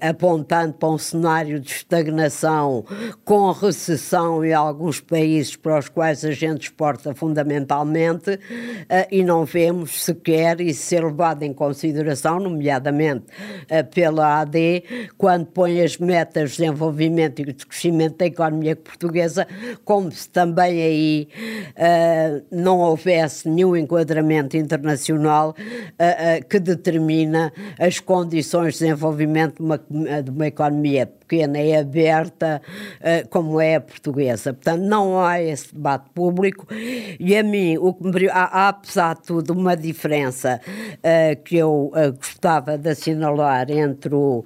apontando 0.00 0.74
para 0.74 0.88
um 0.88 0.98
cenário 0.98 1.60
de 1.60 1.70
estagnação 1.70 2.84
com 3.24 3.50
recessão 3.52 4.44
em 4.44 4.52
alguns 4.52 5.00
países 5.10 5.56
para 5.56 5.78
os 5.78 5.88
quais 5.88 6.24
a 6.24 6.30
gente 6.30 6.62
exporta 6.62 7.14
fundamentalmente 7.14 8.38
e 9.10 9.24
não 9.24 9.44
vemos 9.44 10.04
sequer 10.04 10.60
isso 10.60 10.82
ser 10.82 11.04
levado 11.04 11.42
em 11.42 11.52
consideração 11.52 12.38
nomeadamente 12.38 13.26
uh, 13.26 13.84
pela 13.92 14.40
AD, 14.40 15.10
quando 15.18 15.46
põe 15.46 15.80
as 15.80 15.98
metas 15.98 16.52
de 16.52 16.56
desenvolvimento 16.58 17.40
e 17.40 17.52
de 17.52 17.66
crescimento 17.66 18.18
da 18.18 18.26
economia 18.26 18.76
portuguesa, 18.76 19.46
como 19.84 20.10
se 20.12 20.28
também 20.28 20.82
aí 20.82 21.28
uh, 21.76 22.44
não 22.50 22.78
houvesse 22.78 23.48
nenhum 23.48 23.76
enquadramento 23.76 24.56
internacional 24.56 25.54
que 26.48 26.58
determina 26.58 27.52
as 27.78 27.98
condições 28.00 28.74
de 28.74 28.80
desenvolvimento 28.80 29.56
de 29.56 29.62
uma, 29.62 29.78
de 30.22 30.30
uma 30.30 30.46
economia 30.46 31.06
pequena 31.06 31.60
e 31.60 31.74
aberta 31.74 32.60
como 33.28 33.60
é 33.60 33.76
a 33.76 33.80
portuguesa. 33.80 34.52
Portanto, 34.52 34.82
não 34.90 35.22
há 35.22 35.40
esse 35.40 35.72
debate 35.72 36.10
público. 36.12 36.66
E 36.72 37.36
a 37.36 37.42
mim, 37.44 37.78
o 37.78 37.94
que 37.94 38.02
me, 38.02 38.28
há, 38.28 38.44
há 38.44 38.68
apesar 38.68 39.14
de 39.14 39.22
tudo 39.22 39.52
uma 39.52 39.76
diferença 39.76 40.60
uh, 40.66 41.42
que 41.44 41.56
eu 41.56 41.92
uh, 41.94 42.12
gostava 42.16 42.76
de 42.76 42.90
assinalar 42.90 43.70
entre 43.70 44.12
o, 44.12 44.44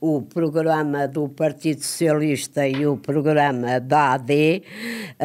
o 0.00 0.20
programa 0.20 1.08
do 1.08 1.28
Partido 1.28 1.82
Socialista 1.82 2.68
e 2.68 2.86
o 2.86 2.96
programa 2.96 3.80
da 3.80 4.12
AD, 4.12 4.62
uh, 4.62 5.22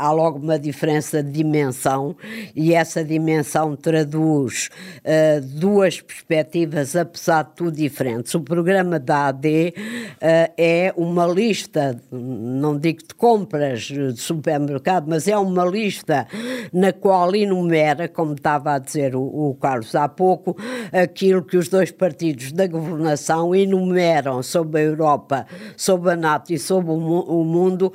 há 0.00 0.10
logo 0.10 0.38
uma 0.38 0.58
diferença 0.58 1.22
de 1.22 1.30
dimensão 1.30 2.16
e 2.54 2.74
essa 2.74 3.04
dimensão 3.04 3.76
traduz 3.76 4.70
uh, 4.98 5.40
duas 5.40 6.00
perspectivas, 6.00 6.96
apesar 6.96 7.44
de 7.44 7.52
tudo 7.52 7.72
diferentes. 7.72 8.34
O 8.34 8.40
programa 8.40 8.98
da 8.98 9.28
AD 9.28 9.74
uh, 9.76 10.52
é 10.56 10.92
uma 10.96 11.26
lista, 11.26 12.00
não 12.10 12.76
digo 12.76 13.06
de 13.06 13.14
compras 13.14 13.82
de 13.82 14.16
supermercado, 14.16 15.06
mas 15.08 15.28
é 15.28 15.38
uma 15.38 15.64
lista 15.64 16.26
na 16.72 16.92
qual 16.92 17.34
enumera, 17.36 18.08
como 18.08 18.34
estava 18.34 18.74
a 18.74 18.78
dizer 18.78 19.14
o, 19.14 19.22
o 19.22 19.54
Carlos 19.54 19.94
há 19.94 20.08
pouco, 20.08 20.56
aquilo 20.92 21.42
que 21.42 21.56
os 21.56 21.68
dois 21.68 21.92
partidos 21.92 22.50
da 22.50 22.66
governação 22.66 23.54
enumeram 23.54 24.07
sobre 24.42 24.80
a 24.80 24.84
Europa, 24.84 25.46
sobre 25.76 26.12
a 26.12 26.16
NATO 26.16 26.52
e 26.52 26.58
sobre 26.58 26.90
o, 26.90 27.44
mundo 27.44 27.92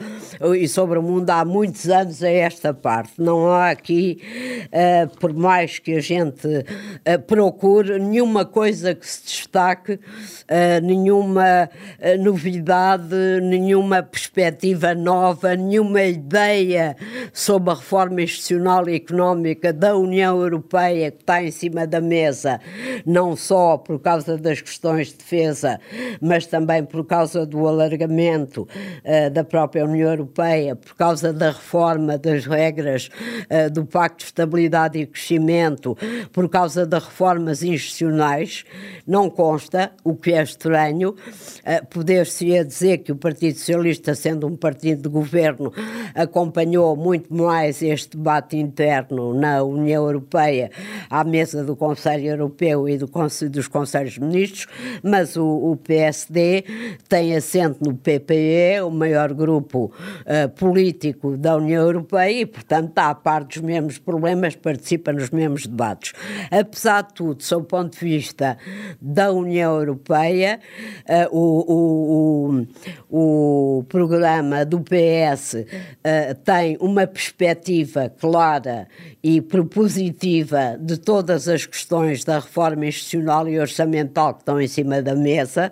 e 0.56 0.68
sobre 0.68 1.00
o 1.00 1.02
mundo 1.02 1.30
há 1.30 1.46
muitos 1.46 1.90
anos 1.90 2.24
a 2.24 2.30
esta 2.30 2.74
parte. 2.74 3.14
Não 3.18 3.48
há 3.48 3.70
aqui, 3.70 4.22
uh, 4.68 5.18
por 5.18 5.34
mais 5.34 5.80
que 5.80 5.94
a 5.94 6.02
gente 6.02 6.48
uh, 6.48 7.22
procure, 7.28 8.00
nenhuma 8.00 8.46
coisa 8.46 8.94
que 8.94 9.08
se 9.08 9.24
destaque, 9.24 9.94
uh, 9.94 10.00
nenhuma 10.84 11.70
novidade, 12.20 13.16
nenhuma 13.42 14.04
perspectiva 14.04 14.94
nova, 14.94 15.56
nenhuma 15.56 16.04
ideia 16.04 16.96
sobre 17.32 17.72
a 17.72 17.76
reforma 17.76 18.22
institucional 18.22 18.88
e 18.90 18.96
económica 18.96 19.72
da 19.72 19.96
União 19.96 20.42
Europeia 20.42 21.12
que 21.12 21.22
está 21.22 21.44
em 21.44 21.52
cima 21.52 21.88
da 21.88 22.02
mesa, 22.02 22.60
não 23.06 23.36
só 23.36 23.78
por 23.78 24.00
causa 24.00 24.38
das 24.38 24.62
questões 24.62 25.10
de 25.10 25.18
defesa, 25.18 25.80
mas 26.22 26.46
também 26.46 26.84
por 26.84 27.06
causa 27.06 27.46
do 27.46 27.68
alargamento 27.68 28.64
uh, 28.64 29.30
da 29.32 29.44
própria 29.44 29.86
União 29.86 30.10
Europeia, 30.10 30.76
por 30.76 30.96
causa 30.96 31.34
da 31.34 31.52
reforma 31.52 32.18
das 32.18 32.46
regras 32.46 33.10
uh, 33.50 33.72
do 33.72 33.86
Pacto 33.86 34.20
de 34.20 34.26
Estabilidade 34.26 35.00
e 35.00 35.06
Crescimento, 35.06 35.98
por 36.32 36.50
causa 36.50 36.86
das 36.86 37.04
reformas 37.04 37.64
institucionais, 37.64 38.64
não 39.06 39.30
consta, 39.30 39.92
o 40.04 40.16
que 40.16 40.34
é 40.34 40.42
estranho, 40.42 41.12
uh, 41.12 41.86
poder-se 41.90 42.64
dizer 42.64 43.00
que 43.00 43.12
o 43.12 43.16
Partido 43.16 43.58
Socialista, 43.58 44.16
sendo 44.16 44.48
um 44.48 44.56
partido 44.56 45.04
de 45.04 45.10
governo, 45.10 45.72
acompanhou 46.16 46.96
muito 46.96 47.34
mais 47.34 47.82
este 47.82 48.18
debate 48.18 48.58
interno 48.58 49.34
na 49.34 49.64
União 49.64 50.06
Europeia, 50.06 50.72
à 51.10 51.24
mesa 51.24 51.64
do 51.64 51.76
Conselho 51.76 52.26
Europeu 52.26 52.88
e 52.88 52.98
do 52.98 53.08
Conselho, 53.08 53.52
dos 53.52 53.68
Conselhos 53.68 54.18
Ministros, 54.18 54.68
mas 55.04 55.36
o, 55.36 55.46
o 55.46 55.78
PSD 55.94 56.64
tem 57.08 57.36
assento 57.36 57.78
no 57.82 57.96
PPE, 57.96 58.82
o 58.84 58.90
maior 58.90 59.32
grupo 59.32 59.94
uh, 60.22 60.50
político 60.50 61.38
da 61.38 61.56
União 61.56 61.84
Europeia, 61.84 62.42
e, 62.42 62.46
portanto, 62.48 62.90
está 62.90 63.10
a 63.10 63.16
par 63.16 63.44
dos 63.44 63.58
mesmos 63.58 64.00
problemas, 64.00 64.56
participa 64.56 65.14
nos 65.14 65.30
mesmos 65.30 65.68
debates. 65.68 66.14
Apesar 66.50 67.04
de 67.04 67.14
tudo, 67.14 67.44
sob 67.44 67.64
o 67.64 67.68
ponto 67.68 67.94
de 67.94 68.00
vista 68.00 68.58
da 69.00 69.32
União 69.32 69.78
Europeia, 69.78 70.60
uh, 71.32 71.38
o, 71.38 72.66
o, 73.12 73.78
o, 73.78 73.84
programa 73.84 74.66
do 74.66 74.82
PS 74.82 75.54
uh, 75.54 76.36
tem 76.44 76.76
uma 76.80 77.06
perspectiva 77.06 78.12
clara 78.20 78.88
e 79.22 79.42
propositiva 79.42 80.76
de 80.80 80.98
todas 80.98 81.48
as 81.48 81.68
questões 81.68 82.24
da 82.24 82.40
reforma 82.40 82.88
institucional 82.88 83.48
e 83.48 83.60
orçamental 83.60 84.34
que 84.34 84.42
estão 84.42 84.60
em 84.60 84.68
cima 84.68 85.02
da 85.02 85.16
mesa, 85.16 85.72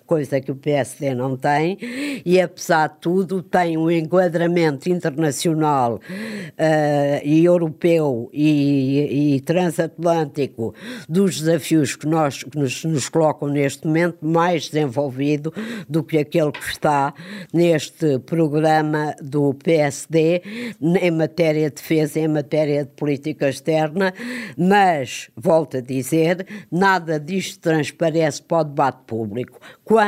coisa 0.11 0.41
que 0.41 0.51
o 0.51 0.55
PSD 0.57 1.15
não 1.15 1.37
tem, 1.37 1.77
e 2.25 2.41
apesar 2.41 2.89
de 2.89 2.95
tudo 2.99 3.41
tem 3.41 3.77
um 3.77 3.89
enquadramento 3.89 4.89
internacional 4.89 5.95
uh, 5.95 7.21
e 7.23 7.45
europeu 7.45 8.29
e, 8.33 9.35
e, 9.35 9.39
transatlântico 9.39 10.75
dos 11.07 11.39
desafios 11.39 11.95
que, 11.95 12.05
nós, 12.05 12.43
que 12.43 12.59
nos, 12.59 12.83
nos 12.83 13.07
colocam 13.07 13.47
neste 13.47 13.87
momento 13.87 14.17
mais 14.21 14.67
desenvolvido 14.67 15.53
do 15.87 16.03
que 16.03 16.17
aquele 16.17 16.51
que 16.51 16.69
está 16.69 17.13
neste 17.53 18.19
programa 18.19 19.15
do 19.21 19.53
PSD 19.53 20.41
em 20.81 21.11
matéria 21.11 21.69
de 21.69 21.75
defesa, 21.77 22.19
em 22.19 22.27
matéria 22.27 22.83
de 22.83 22.91
política 22.91 23.47
externa, 23.47 24.13
mas, 24.57 25.29
volto 25.37 25.77
a 25.77 25.81
dizer, 25.81 26.45
nada 26.69 27.17
disto 27.17 27.61
transparece 27.61 28.41
para 28.41 28.57
o 28.57 28.63
debate 28.65 28.99
público. 29.07 29.57
Quando? 29.85 30.00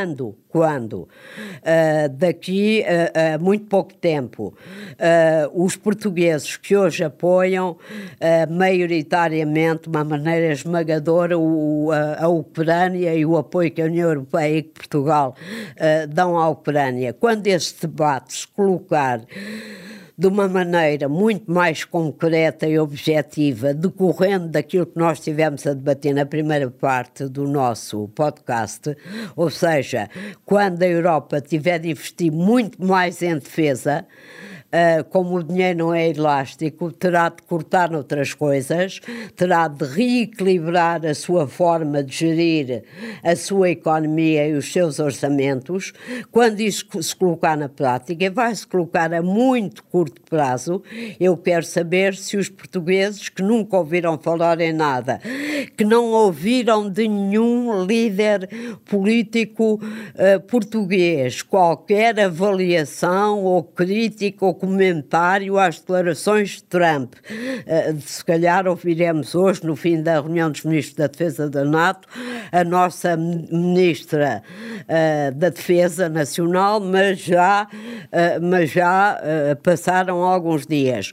Quando? 0.49 0.99
Uh, 1.01 2.09
daqui 2.11 2.83
a, 2.83 3.37
muito 3.39 3.65
pouco 3.65 3.93
tempo, 3.93 4.53
uh, 4.53 5.63
os 5.63 5.75
portugueses 5.75 6.57
que 6.57 6.75
hoje 6.75 7.03
apoiam 7.03 7.71
uh, 7.71 8.53
maioritariamente, 8.53 9.83
de 9.83 9.89
uma 9.89 10.03
maneira 10.03 10.53
esmagadora, 10.53 11.37
o, 11.37 11.91
a, 11.91 12.25
a, 12.25 12.27
Ucrânia 12.27 13.15
e 13.15 13.25
o 13.25 13.35
apoio 13.37 13.71
que 13.71 13.81
a 13.81 13.85
União 13.85 14.09
Europeia 14.09 14.57
e 14.57 14.61
que 14.63 14.69
Portugal 14.69 15.35
dão 16.09 16.37
à 16.37 16.49
Ucrânia, 16.49 17.13
quando 17.13 17.47
esse 17.47 17.81
debate 17.81 18.33
se 18.33 18.47
colocar 18.47 19.21
de 20.17 20.27
uma 20.27 20.47
maneira 20.47 21.09
muito 21.09 21.51
mais 21.51 21.83
concreta 21.83 22.67
e 22.67 22.77
objetiva, 22.77 23.73
decorrendo 23.73 24.47
daquilo 24.47 24.85
que 24.85 24.97
nós 24.97 25.19
tivemos 25.19 25.65
a 25.65 25.73
debater 25.73 26.13
na 26.13 26.25
primeira 26.25 26.69
parte 26.69 27.25
do 27.25 27.47
nosso 27.47 28.07
podcast, 28.09 28.95
ou 29.35 29.49
seja, 29.49 30.09
quando 30.45 30.83
a 30.83 30.87
Europa 30.87 31.41
tiver 31.41 31.79
de 31.79 31.89
investir 31.89 32.31
muito 32.31 32.83
mais 32.83 33.21
em 33.21 33.35
defesa, 33.35 34.05
uh, 34.73 35.03
como 35.05 35.37
o 35.37 35.43
dinheiro 35.43 35.79
não 35.79 35.93
é 35.93 36.09
elástico, 36.09 36.91
terá 36.91 37.29
de 37.29 37.43
cortar 37.43 37.91
noutras 37.91 38.33
coisas, 38.33 38.99
terá 39.35 39.67
de 39.67 39.85
reequilibrar 39.85 41.05
a 41.05 41.13
sua 41.13 41.47
forma 41.47 42.03
de 42.03 42.13
gerir 42.15 42.83
a 43.23 43.35
sua 43.35 43.69
economia 43.69 44.47
e 44.47 44.53
os 44.53 44.71
seus 44.71 44.99
orçamentos. 44.99 45.93
Quando 46.31 46.59
isso 46.59 46.85
se 47.01 47.15
colocar 47.15 47.55
na 47.55 47.69
prática, 47.69 48.29
vai 48.31 48.55
se 48.55 48.65
colocar 48.65 49.13
a 49.13 49.21
muito 49.21 49.83
curto 49.83 50.21
prazo. 50.21 50.81
Eu 51.19 51.37
quero 51.37 51.65
saber 51.65 52.15
se 52.15 52.37
os 52.37 52.49
portugueses 52.49 53.29
que 53.29 53.43
nunca 53.43 53.77
ouviram 53.77 54.17
falar 54.17 54.59
em 54.59 54.73
nada, 54.73 55.21
que 55.77 55.85
não 55.85 56.11
ouviram 56.11 56.89
de 56.89 57.07
nenhum 57.07 57.85
líder 57.85 58.49
político 58.85 59.75
uh, 59.75 60.39
português 60.47 61.41
qualquer 61.41 62.19
avaliação 62.19 63.43
ou 63.43 63.63
crítica 63.63 64.45
ou 64.45 64.53
comentário 64.63 65.59
às 65.59 65.79
declarações 65.79 66.51
de 66.51 66.63
Trump. 66.63 67.15
Uh, 67.15 67.99
se 67.99 68.23
calhar 68.23 68.65
ouviremos 68.65 69.35
hoje, 69.35 69.65
no 69.65 69.75
fim 69.75 70.01
da 70.01 70.21
reunião 70.21 70.49
dos 70.49 70.63
ministros 70.63 70.95
da 70.95 71.07
Defesa 71.07 71.49
da 71.49 71.65
NATO, 71.65 72.07
a 72.49 72.63
nossa 72.63 73.17
ministra 73.17 74.41
uh, 74.83 75.35
da 75.35 75.49
Defesa 75.49 76.07
Nacional, 76.07 76.79
mas 76.79 77.19
já, 77.19 77.67
mas 78.41 78.71
já 78.71 79.19
passaram 79.61 80.23
alguns 80.23 80.65
dias. 80.65 81.11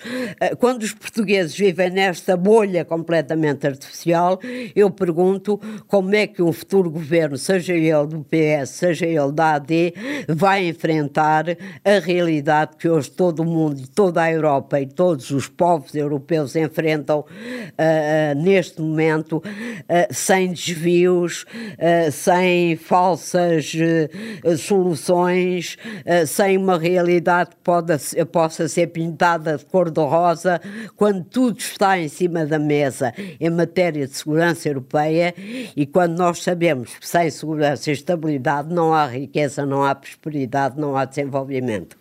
quando 0.58 0.82
os 0.82 0.92
portugueses 0.92 1.56
vivem 1.56 1.90
nesta 1.90 2.36
bolha 2.36 2.84
completamente 2.84 3.66
artificial, 3.66 4.38
eu 4.74 4.90
pergunto 4.90 5.60
como 5.86 6.14
é 6.14 6.26
que 6.26 6.42
um 6.42 6.52
futuro 6.52 6.90
governo, 6.90 7.36
seja 7.36 7.74
ele 7.74 8.06
do 8.06 8.24
PS, 8.24 8.70
seja 8.70 9.06
ele 9.06 9.32
da 9.32 9.54
AD, 9.54 9.94
vai 10.28 10.66
enfrentar 10.68 11.44
a 11.84 11.98
realidade 11.98 12.76
que 12.76 12.88
hoje 12.88 13.10
todo 13.10 13.40
o 13.40 13.44
mundo, 13.44 13.82
toda 13.94 14.22
a 14.22 14.32
Europa 14.32 14.80
e 14.80 14.86
todos 14.86 15.30
os 15.30 15.48
povos 15.48 15.94
europeus 15.94 16.56
enfrentam 16.56 17.24
neste 18.36 18.80
momento 18.80 19.42
sem 20.10 20.52
desvios, 20.52 21.44
sem 22.12 22.76
falsas 22.76 23.72
soluções, 24.58 25.76
sem 26.26 26.56
uma 26.56 26.78
realidade 26.80 27.50
pode, 27.62 27.92
possa 28.32 28.66
ser 28.66 28.88
pintada 28.88 29.58
de 29.58 29.64
cor-de-rosa, 29.64 30.60
quando 30.96 31.24
tudo 31.24 31.58
está 31.58 31.98
em 31.98 32.08
cima 32.08 32.46
da 32.46 32.58
mesa 32.58 33.12
em 33.38 33.50
matéria 33.50 34.06
de 34.06 34.16
segurança 34.16 34.68
europeia 34.68 35.34
e 35.76 35.86
quando 35.86 36.16
nós 36.16 36.42
sabemos 36.42 36.96
que 36.98 37.06
sem 37.06 37.30
segurança 37.30 37.90
e 37.90 37.92
estabilidade 37.92 38.72
não 38.72 38.94
há 38.94 39.06
riqueza, 39.06 39.64
não 39.64 39.84
há 39.84 39.94
prosperidade, 39.94 40.80
não 40.80 40.96
há 40.96 41.04
desenvolvimento. 41.04 41.96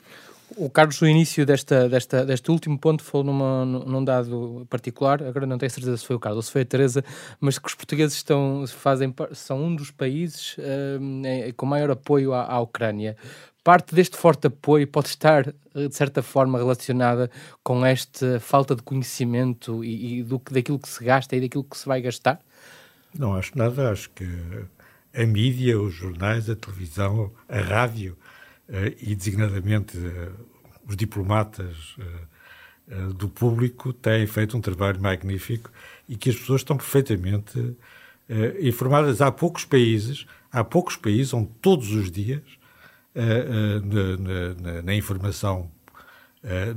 O 0.58 0.70
Carlos, 0.70 1.00
no 1.00 1.08
início 1.08 1.46
desta, 1.46 1.88
desta, 1.88 2.26
deste 2.26 2.52
último 2.52 2.78
ponto, 2.78 3.04
falou 3.04 3.26
numa, 3.26 3.66
num 3.66 4.04
dado 4.04 4.68
particular, 4.70 5.24
agora 5.24 5.46
não 5.46 5.58
tenho 5.58 5.70
certeza 5.70 5.96
se 5.96 6.06
foi 6.06 6.16
o 6.16 6.20
Carlos 6.20 6.38
ou 6.38 6.42
se 6.42 6.52
foi 6.52 6.64
a 6.64 6.66
Teresa, 6.66 7.02
mas 7.40 7.60
que 7.60 7.68
os 7.68 7.76
portugueses 7.76 8.18
estão, 8.18 8.66
fazem, 8.68 9.14
são 9.32 9.64
um 9.64 9.76
dos 9.76 9.92
países 9.92 10.58
uh, 10.58 11.54
com 11.56 11.66
maior 11.66 11.92
apoio 11.92 12.34
à, 12.34 12.44
à 12.46 12.60
Ucrânia. 12.60 13.16
Parte 13.64 13.94
deste 13.94 14.16
forte 14.16 14.48
apoio 14.48 14.88
pode 14.88 15.10
estar, 15.10 15.48
eh, 15.48 15.88
de 15.88 15.96
certa 15.96 16.24
forma, 16.24 16.58
relacionada 16.58 17.30
com 17.62 17.86
esta 17.86 18.40
falta 18.40 18.76
de 18.76 18.82
conhecimento 18.82 19.84
e, 19.84 20.20
e 20.20 20.24
do, 20.24 20.42
daquilo 20.50 20.80
que 20.80 20.88
se 20.88 21.04
gasta 21.04 21.36
e 21.36 21.42
daquilo 21.42 21.66
que 21.66 21.78
se 21.78 21.86
vai 21.86 22.02
gastar? 22.02 22.40
Não 23.14 23.36
acho 23.36 23.58
nada, 23.58 23.92
acho 23.92 24.10
que 24.12 24.26
a 25.14 25.26
mídia, 25.26 25.80
os 25.80 25.94
jornais, 25.94 26.50
a 26.50 26.56
televisão, 26.56 27.32
a 27.50 27.60
rádio 27.60 28.18
eh, 28.70 28.96
e 29.02 29.14
designadamente 29.14 29.98
eh, 29.98 30.30
os 30.88 30.96
diplomatas 30.96 31.96
do 33.16 33.30
público 33.30 33.94
têm 33.94 34.26
feito 34.26 34.58
um 34.58 34.62
trabalho 34.62 35.00
magnífico 35.00 35.70
e 36.08 36.16
que 36.16 36.32
as 36.32 36.36
pessoas 36.36 36.62
estão 36.62 36.76
perfeitamente 36.76 37.78
informadas. 38.60 39.22
Há 39.22 39.32
poucos 39.32 39.64
países, 39.64 40.26
há 40.52 40.64
poucos 40.64 40.96
países 40.96 41.32
onde 41.32 41.52
todos 41.62 41.92
os 41.92 42.10
dias 42.10 42.42
na, 43.16 44.62
na, 44.62 44.82
na 44.82 44.96
informação 44.96 45.70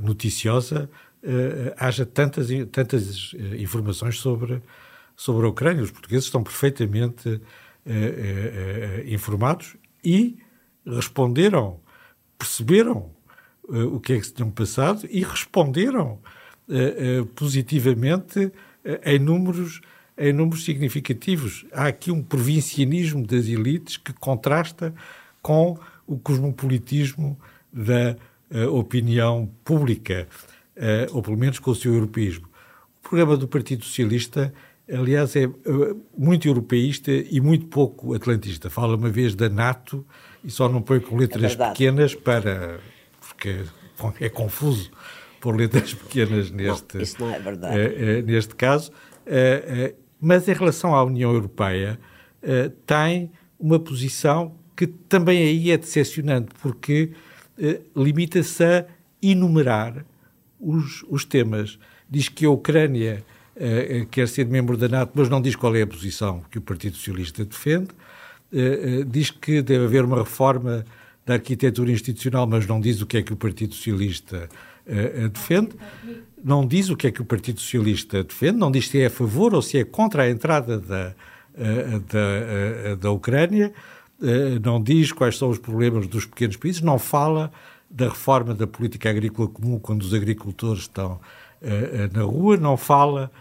noticiosa 0.01 0.89
haja 1.77 2.05
tantas, 2.05 2.47
tantas 2.71 3.33
informações 3.57 4.19
sobre, 4.19 4.61
sobre 5.15 5.45
a 5.45 5.49
Ucrânia. 5.49 5.83
Os 5.83 5.91
portugueses 5.91 6.25
estão 6.25 6.43
perfeitamente 6.43 7.41
informados 9.05 9.75
e 10.03 10.37
responderam 10.85 11.79
perceberam 12.37 13.09
o 13.63 13.99
que 13.99 14.13
é 14.13 14.19
que 14.19 14.25
se 14.25 14.33
tinham 14.33 14.51
passado 14.51 15.07
e 15.09 15.23
responderam 15.23 16.19
positivamente 17.35 18.51
em 19.05 19.19
números 19.19 19.79
em 20.15 20.31
números 20.31 20.63
significativos. 20.63 21.65
Há 21.71 21.87
aqui 21.87 22.11
um 22.11 22.21
provincianismo 22.21 23.25
das 23.25 23.47
elites 23.47 23.97
que 23.97 24.13
contrasta 24.13 24.93
com 25.41 25.79
o 26.07 26.17
cosmopolitismo 26.17 27.37
da 27.71 28.15
opinião 28.71 29.49
pública, 29.63 30.27
ou 31.11 31.23
pelo 31.23 31.35
menos 31.35 31.57
com 31.57 31.71
o 31.71 31.75
seu 31.75 31.93
europeísmo. 31.93 32.45
O 32.99 33.09
programa 33.09 33.35
do 33.35 33.47
Partido 33.47 33.83
Socialista, 33.83 34.53
aliás, 34.91 35.35
é 35.35 35.49
muito 36.15 36.47
europeísta 36.47 37.11
e 37.11 37.41
muito 37.41 37.65
pouco 37.65 38.13
atlantista. 38.13 38.69
Fala 38.69 38.95
uma 38.95 39.09
vez 39.09 39.33
da 39.33 39.49
NATO 39.49 40.05
e 40.43 40.51
só 40.51 40.69
não 40.69 40.83
põe 40.83 40.99
com 40.99 41.15
letras 41.15 41.59
é 41.59 41.69
pequenas 41.69 42.13
para. 42.13 42.79
porque 43.19 43.63
é 44.19 44.29
confuso 44.29 44.91
pôr 45.43 45.57
letras 45.57 45.93
pequenas 45.93 46.49
neste, 46.49 46.95
não, 46.95 47.03
isso 47.03 47.15
não 47.19 47.29
é 47.29 47.37
verdade. 47.37 47.75
Uh, 47.75 48.19
uh, 48.19 48.25
neste 48.25 48.55
caso. 48.55 48.91
Uh, 49.27 49.93
mas 50.19 50.47
em 50.47 50.53
relação 50.53 50.95
à 50.95 51.03
União 51.03 51.33
Europeia, 51.33 51.99
tem 52.85 53.29
uma 53.59 53.77
posição 53.77 54.55
que 54.75 54.87
também 54.87 55.43
aí 55.43 55.71
é 55.71 55.77
decepcionante, 55.77 56.49
porque 56.61 57.11
limita-se 57.95 58.63
a 58.63 58.85
enumerar 59.21 60.03
os, 60.59 61.03
os 61.07 61.23
temas. 61.23 61.77
Diz 62.09 62.29
que 62.29 62.45
a 62.45 62.49
Ucrânia 62.49 63.23
quer 64.09 64.27
ser 64.27 64.47
membro 64.47 64.75
da 64.75 64.87
NATO, 64.87 65.11
mas 65.13 65.29
não 65.29 65.39
diz 65.39 65.55
qual 65.55 65.75
é 65.75 65.83
a 65.83 65.87
posição 65.87 66.43
que 66.49 66.57
o 66.57 66.61
Partido 66.61 66.95
Socialista 66.95 67.45
defende. 67.45 67.89
Eh, 68.53 68.99
eh, 68.99 69.03
diz 69.03 69.31
que 69.31 69.63
deve 69.63 69.85
haver 69.85 70.05
uma 70.05 70.19
reforma 70.19 70.85
da 71.25 71.33
arquitetura 71.33 71.91
institucional, 71.91 72.45
mas 72.45 72.67
não 72.67 72.79
diz 72.79 73.01
o 73.01 73.07
que 73.07 73.17
é 73.17 73.23
que 73.23 73.33
o 73.33 73.35
Partido 73.35 73.73
Socialista 73.73 74.47
uh, 74.85 75.29
defende. 75.29 75.69
Não 76.43 76.67
diz 76.67 76.89
o 76.89 76.97
que 76.97 77.07
é 77.07 77.11
que 77.11 77.21
o 77.21 77.25
Partido 77.25 77.61
Socialista 77.61 78.23
defende, 78.23 78.57
não 78.57 78.69
diz 78.69 78.89
se 78.89 78.99
é 78.99 79.05
a 79.05 79.09
favor 79.09 79.55
ou 79.55 79.61
se 79.61 79.77
é 79.77 79.85
contra 79.85 80.23
a 80.23 80.29
entrada 80.29 80.77
da, 80.77 81.15
da, 82.11 82.95
da 82.95 83.11
Ucrânia, 83.11 83.71
não 84.63 84.81
diz 84.81 85.11
quais 85.11 85.37
são 85.37 85.49
os 85.49 85.57
problemas 85.57 86.07
dos 86.07 86.25
pequenos 86.25 86.55
países, 86.55 86.81
não 86.81 86.97
fala 86.97 87.51
da 87.89 88.09
reforma 88.09 88.53
da 88.53 88.65
política 88.65 89.09
agrícola 89.09 89.47
comum 89.47 89.77
quando 89.77 90.01
os 90.01 90.13
agricultores 90.13 90.81
estão 90.81 91.19
uh, 91.61 92.17
na 92.17 92.23
rua, 92.23 92.57
não 92.57 92.77
fala 92.77 93.31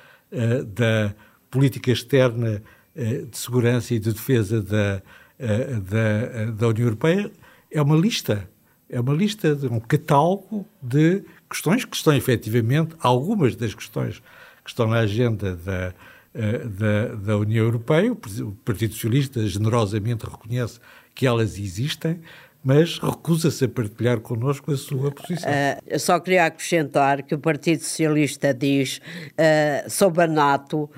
da 0.74 1.14
política 1.50 1.90
externa 1.90 2.62
de 2.96 3.36
segurança 3.36 3.94
e 3.94 3.98
de 3.98 4.14
defesa 4.14 4.62
da, 4.62 5.02
da, 5.38 6.50
da 6.52 6.68
União 6.68 6.86
Europeia. 6.86 7.30
É 7.70 7.82
uma 7.82 7.96
lista, 7.96 8.48
é 8.88 8.98
uma 8.98 9.12
lista, 9.12 9.54
de 9.54 9.66
um 9.66 9.78
catálogo 9.78 10.66
de 10.80 11.22
questões 11.50 11.84
que 11.84 11.94
estão 11.94 12.14
efetivamente, 12.14 12.94
algumas 13.00 13.54
das 13.54 13.74
questões 13.74 14.22
que 14.64 14.70
estão 14.70 14.86
na 14.86 15.00
agenda 15.00 15.54
da, 15.56 15.92
da, 16.34 17.14
da 17.14 17.36
União 17.36 17.64
Europeia. 17.64 18.12
O 18.12 18.52
Partido 18.64 18.94
Socialista 18.94 19.46
generosamente 19.46 20.24
reconhece 20.24 20.80
que 21.14 21.26
elas 21.26 21.58
existem, 21.58 22.20
mas 22.64 22.98
recusa-se 22.98 23.64
a 23.64 23.68
partilhar 23.68 24.20
connosco 24.20 24.70
a 24.70 24.76
sua 24.76 25.10
posição. 25.10 25.50
Uh, 25.50 25.98
só 25.98 26.20
queria 26.20 26.46
acrescentar 26.46 27.22
que 27.22 27.34
o 27.34 27.38
Partido 27.38 27.82
Socialista 27.82 28.54
diz 28.54 28.98
uh, 28.98 29.90
sobre 29.90 30.22
a 30.22 30.26
NATO 30.28 30.82
uh, 30.84 30.90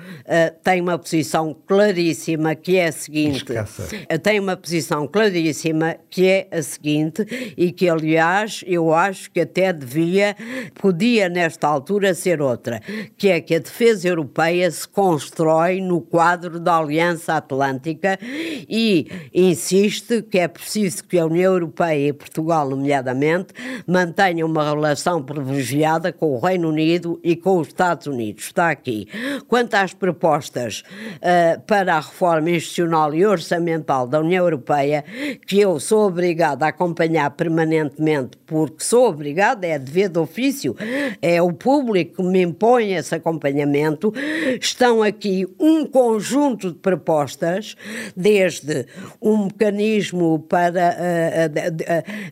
tem 0.63 0.81
uma 0.81 0.97
posição 0.97 1.55
claríssima 1.65 2.53
que 2.53 2.77
é 2.77 2.87
a 2.87 2.91
seguinte 2.91 3.45
uh, 3.51 4.19
tem 4.19 4.39
uma 4.39 4.55
posição 4.55 5.07
claríssima 5.07 5.95
que 6.09 6.27
é 6.27 6.47
a 6.51 6.61
seguinte 6.61 7.25
e 7.57 7.71
que 7.71 7.89
aliás 7.89 8.63
eu 8.67 8.93
acho 8.93 9.31
que 9.31 9.39
até 9.39 9.73
devia 9.73 10.35
podia 10.75 11.27
nesta 11.29 11.67
altura 11.67 12.13
ser 12.13 12.41
outra 12.41 12.79
que 13.17 13.29
é 13.29 13.41
que 13.41 13.55
a 13.55 13.59
defesa 13.59 14.07
europeia 14.07 14.69
se 14.69 14.87
constrói 14.87 15.81
no 15.81 15.99
quadro 15.99 16.59
da 16.59 16.77
Aliança 16.77 17.33
Atlântica 17.33 18.19
e 18.21 19.07
insiste 19.33 20.21
que 20.21 20.37
é 20.37 20.47
preciso 20.47 21.03
que 21.03 21.17
a 21.17 21.25
União 21.25 21.54
Europeia 21.55 22.09
e 22.09 22.13
Portugal, 22.13 22.69
nomeadamente, 22.69 23.53
mantenham 23.87 24.47
uma 24.47 24.63
relação 24.63 25.23
privilegiada 25.23 26.11
com 26.11 26.35
o 26.35 26.39
Reino 26.39 26.69
Unido 26.69 27.19
e 27.23 27.35
com 27.35 27.59
os 27.59 27.67
Estados 27.67 28.07
Unidos. 28.07 28.45
Está 28.45 28.69
aqui. 28.69 29.07
Quanto 29.47 29.75
às 29.75 29.93
propostas 29.93 30.83
uh, 31.17 31.59
para 31.61 31.95
a 31.95 31.99
reforma 31.99 32.49
institucional 32.49 33.13
e 33.13 33.25
orçamental 33.25 34.07
da 34.07 34.19
União 34.19 34.43
Europeia, 34.43 35.03
que 35.45 35.59
eu 35.59 35.79
sou 35.79 36.07
obrigada 36.07 36.65
a 36.65 36.69
acompanhar 36.69 37.29
permanentemente, 37.31 38.37
porque 38.45 38.83
sou 38.83 39.09
obrigada, 39.09 39.65
é 39.65 39.77
dever 39.77 40.09
de 40.09 40.19
ofício, 40.19 40.75
é 41.21 41.41
o 41.41 41.51
público 41.51 42.17
que 42.17 42.23
me 42.23 42.41
impõe 42.41 42.93
esse 42.93 43.15
acompanhamento, 43.15 44.13
estão 44.59 45.01
aqui 45.01 45.47
um 45.59 45.85
conjunto 45.85 46.71
de 46.71 46.77
propostas, 46.79 47.75
desde 48.15 48.85
um 49.21 49.45
mecanismo 49.45 50.39
para 50.39 50.95
uh, 50.95 51.44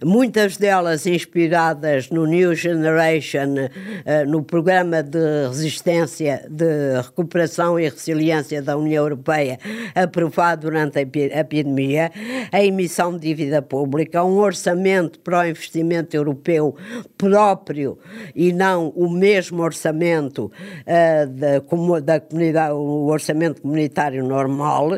muitas 0.04 0.58
delas 0.58 1.06
inspiradas 1.06 2.10
no 2.10 2.26
New 2.26 2.56
Generation, 2.56 3.70
eh, 4.06 4.26
no 4.26 4.44
programa 4.44 5.02
de 5.04 5.48
resistência, 5.48 6.46
de 6.50 7.02
recuperação 7.02 7.80
e 7.80 7.90
resiliência 7.90 8.62
da 8.62 8.78
União 8.78 9.04
Europeia, 9.04 9.60
aprovado 9.96 10.70
durante 10.70 11.00
a 11.00 11.02
epidemia, 11.02 12.12
a 12.52 12.64
emissão 12.64 13.14
de 13.14 13.28
dívida 13.28 13.62
pública, 13.62 14.24
um 14.24 14.38
orçamento 14.38 15.20
para 15.20 15.42
o 15.42 15.46
investimento 15.48 16.16
europeu 16.16 16.76
próprio 17.18 17.98
e 18.36 18.52
não 18.52 18.90
o 18.90 19.10
mesmo 19.10 19.62
orçamento 19.62 20.46
uh, 20.46 21.28
da, 21.28 21.62
como, 21.62 22.00
da 22.02 22.20
comunidade, 22.20 22.74
o 22.74 23.08
orçamento 23.08 23.62
comunitário 23.62 24.24
normal, 24.24 24.92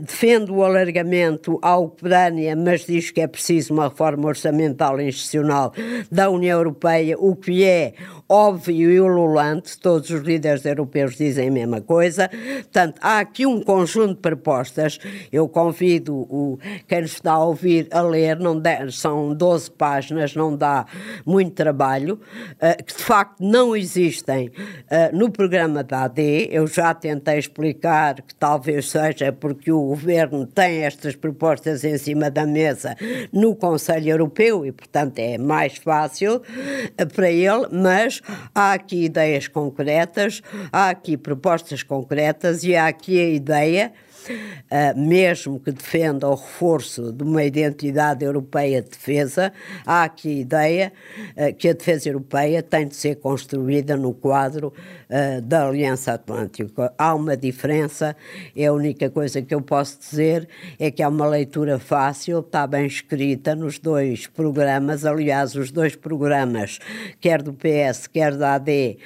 defende 0.00 0.50
o 0.50 0.62
alargamento 0.62 1.58
à 1.62 1.76
Ucrânia, 1.76 2.56
mas 2.56 2.84
diz 2.86 3.10
que 3.10 3.20
é 3.20 3.26
preciso 3.38 3.72
uma 3.72 3.84
reforma 3.84 4.26
orçamental 4.26 5.00
e 5.00 5.06
institucional 5.08 5.72
da 6.10 6.28
União 6.28 6.58
Europeia, 6.58 7.16
o 7.16 7.36
que 7.36 7.64
é 7.64 7.94
óbvio 8.28 8.90
e 8.90 9.00
ululante, 9.00 9.78
todos 9.78 10.10
os 10.10 10.22
líderes 10.22 10.64
europeus 10.64 11.16
dizem 11.16 11.48
a 11.48 11.52
mesma 11.52 11.80
coisa. 11.80 12.28
Portanto, 12.28 12.98
há 13.00 13.20
aqui 13.20 13.46
um 13.46 13.60
conjunto 13.60 14.16
de 14.16 14.20
propostas. 14.20 14.98
Eu 15.32 15.48
convido 15.48 16.14
o, 16.16 16.58
quem 16.88 17.02
nos 17.02 17.12
está 17.12 17.32
a 17.32 17.44
ouvir 17.44 17.86
a 17.92 18.02
ler, 18.02 18.38
não 18.38 18.58
dá, 18.58 18.90
são 18.90 19.32
12 19.32 19.70
páginas, 19.70 20.34
não 20.34 20.56
dá 20.56 20.84
muito 21.24 21.52
trabalho, 21.52 22.20
uh, 22.54 22.84
que 22.84 22.96
de 22.96 23.02
facto 23.02 23.40
não 23.40 23.76
existem 23.76 24.48
uh, 24.48 25.16
no 25.16 25.30
programa 25.30 25.84
da 25.84 26.02
AD. 26.04 26.48
Eu 26.50 26.66
já 26.66 26.92
tentei 26.92 27.38
explicar 27.38 28.20
que 28.20 28.34
talvez 28.34 28.90
seja 28.90 29.32
porque 29.32 29.70
o 29.70 29.80
governo 29.80 30.44
tem 30.44 30.82
estas 30.82 31.14
propostas 31.14 31.84
em 31.84 31.96
cima 31.96 32.30
da 32.30 32.44
mesa 32.44 32.96
no 33.32 33.54
Conselho 33.54 34.10
Europeu 34.10 34.64
e, 34.64 34.72
portanto, 34.72 35.18
é 35.18 35.38
mais 35.38 35.76
fácil 35.76 36.36
uh, 36.36 37.06
para 37.14 37.30
ele, 37.30 37.66
mas 37.70 38.20
há 38.54 38.72
aqui 38.72 39.04
ideias 39.04 39.48
concretas, 39.48 40.42
há 40.72 40.90
aqui 40.90 41.16
propostas 41.16 41.82
concretas 41.82 42.64
e 42.64 42.74
há 42.74 42.86
aqui 42.88 43.18
a 43.20 43.28
ideia 43.28 43.92
uh, 44.28 44.98
mesmo 44.98 45.60
que 45.60 45.70
defenda 45.70 46.28
o 46.28 46.34
reforço 46.34 47.12
de 47.12 47.22
uma 47.22 47.44
identidade 47.44 48.24
europeia 48.24 48.82
de 48.82 48.90
defesa, 48.90 49.52
há 49.86 50.04
aqui 50.04 50.28
a 50.28 50.40
ideia 50.40 50.92
uh, 51.36 51.54
que 51.54 51.68
a 51.68 51.72
defesa 51.72 52.08
europeia 52.08 52.62
tem 52.62 52.86
de 52.86 52.96
ser 52.96 53.16
construída 53.16 53.96
no 53.96 54.12
quadro 54.12 54.72
uh, 55.08 55.42
da 55.42 55.66
Aliança 55.66 56.12
Atlântica. 56.12 56.92
Há 56.96 57.14
uma 57.14 57.36
diferença, 57.36 58.16
é 58.56 58.66
a 58.66 58.72
única 58.72 59.10
coisa 59.10 59.42
que 59.42 59.54
eu 59.54 59.60
posso 59.60 59.98
dizer 59.98 60.48
é 60.78 60.90
que 60.90 61.02
há 61.02 61.08
uma 61.08 61.26
leitura 61.26 61.78
fácil, 61.78 62.40
está 62.40 62.66
bem 62.66 62.86
escrita 62.86 63.54
nos 63.54 63.78
dois 63.78 64.26
programas, 64.26 65.04
aliás, 65.04 65.54
os 65.54 65.70
dois 65.70 65.94
programas, 65.94 66.78
quer 67.20 67.42
do 67.42 67.52
PS, 67.52 68.06
quer 68.06 68.36
da 68.36 68.54
AD, 68.54 68.98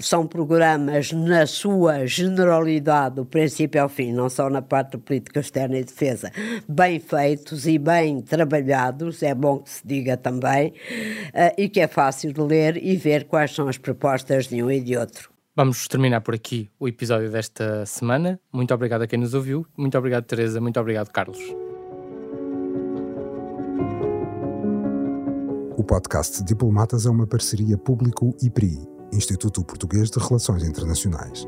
são 0.00 0.26
programas 0.26 1.12
na 1.12 1.46
sua 1.46 2.06
generalidade, 2.06 3.16
do 3.16 3.24
princípio 3.24 3.82
ao 3.82 3.88
fim, 3.88 4.12
não 4.16 4.28
só 4.28 4.50
na 4.50 4.62
parte 4.62 4.92
da 4.92 4.98
política 4.98 5.40
externa 5.40 5.78
e 5.78 5.84
defesa, 5.84 6.30
bem 6.68 6.98
feitos 6.98 7.66
e 7.66 7.78
bem 7.78 8.20
trabalhados, 8.20 9.22
é 9.22 9.34
bom 9.34 9.58
que 9.58 9.70
se 9.70 9.86
diga 9.86 10.16
também, 10.16 10.68
uh, 10.70 11.54
e 11.56 11.68
que 11.68 11.80
é 11.80 11.86
fácil 11.86 12.32
de 12.32 12.40
ler 12.40 12.82
e 12.82 12.96
ver 12.96 13.24
quais 13.24 13.54
são 13.54 13.68
as 13.68 13.78
propostas 13.78 14.46
de 14.46 14.62
um 14.62 14.70
e 14.70 14.80
de 14.80 14.96
outro. 14.96 15.30
Vamos 15.54 15.88
terminar 15.88 16.20
por 16.20 16.34
aqui 16.34 16.68
o 16.78 16.86
episódio 16.86 17.30
desta 17.30 17.86
semana. 17.86 18.38
Muito 18.52 18.74
obrigado 18.74 19.02
a 19.02 19.06
quem 19.06 19.18
nos 19.18 19.32
ouviu. 19.32 19.66
Muito 19.74 19.96
obrigado, 19.96 20.24
Teresa. 20.24 20.60
Muito 20.60 20.78
obrigado, 20.78 21.10
Carlos. 21.10 21.38
O 25.78 25.82
podcast 25.82 26.44
Diplomatas 26.44 27.06
é 27.06 27.10
uma 27.10 27.26
parceria 27.26 27.78
público-IPRI, 27.78 28.78
Instituto 29.12 29.64
Português 29.64 30.10
de 30.10 30.18
Relações 30.18 30.62
Internacionais. 30.62 31.46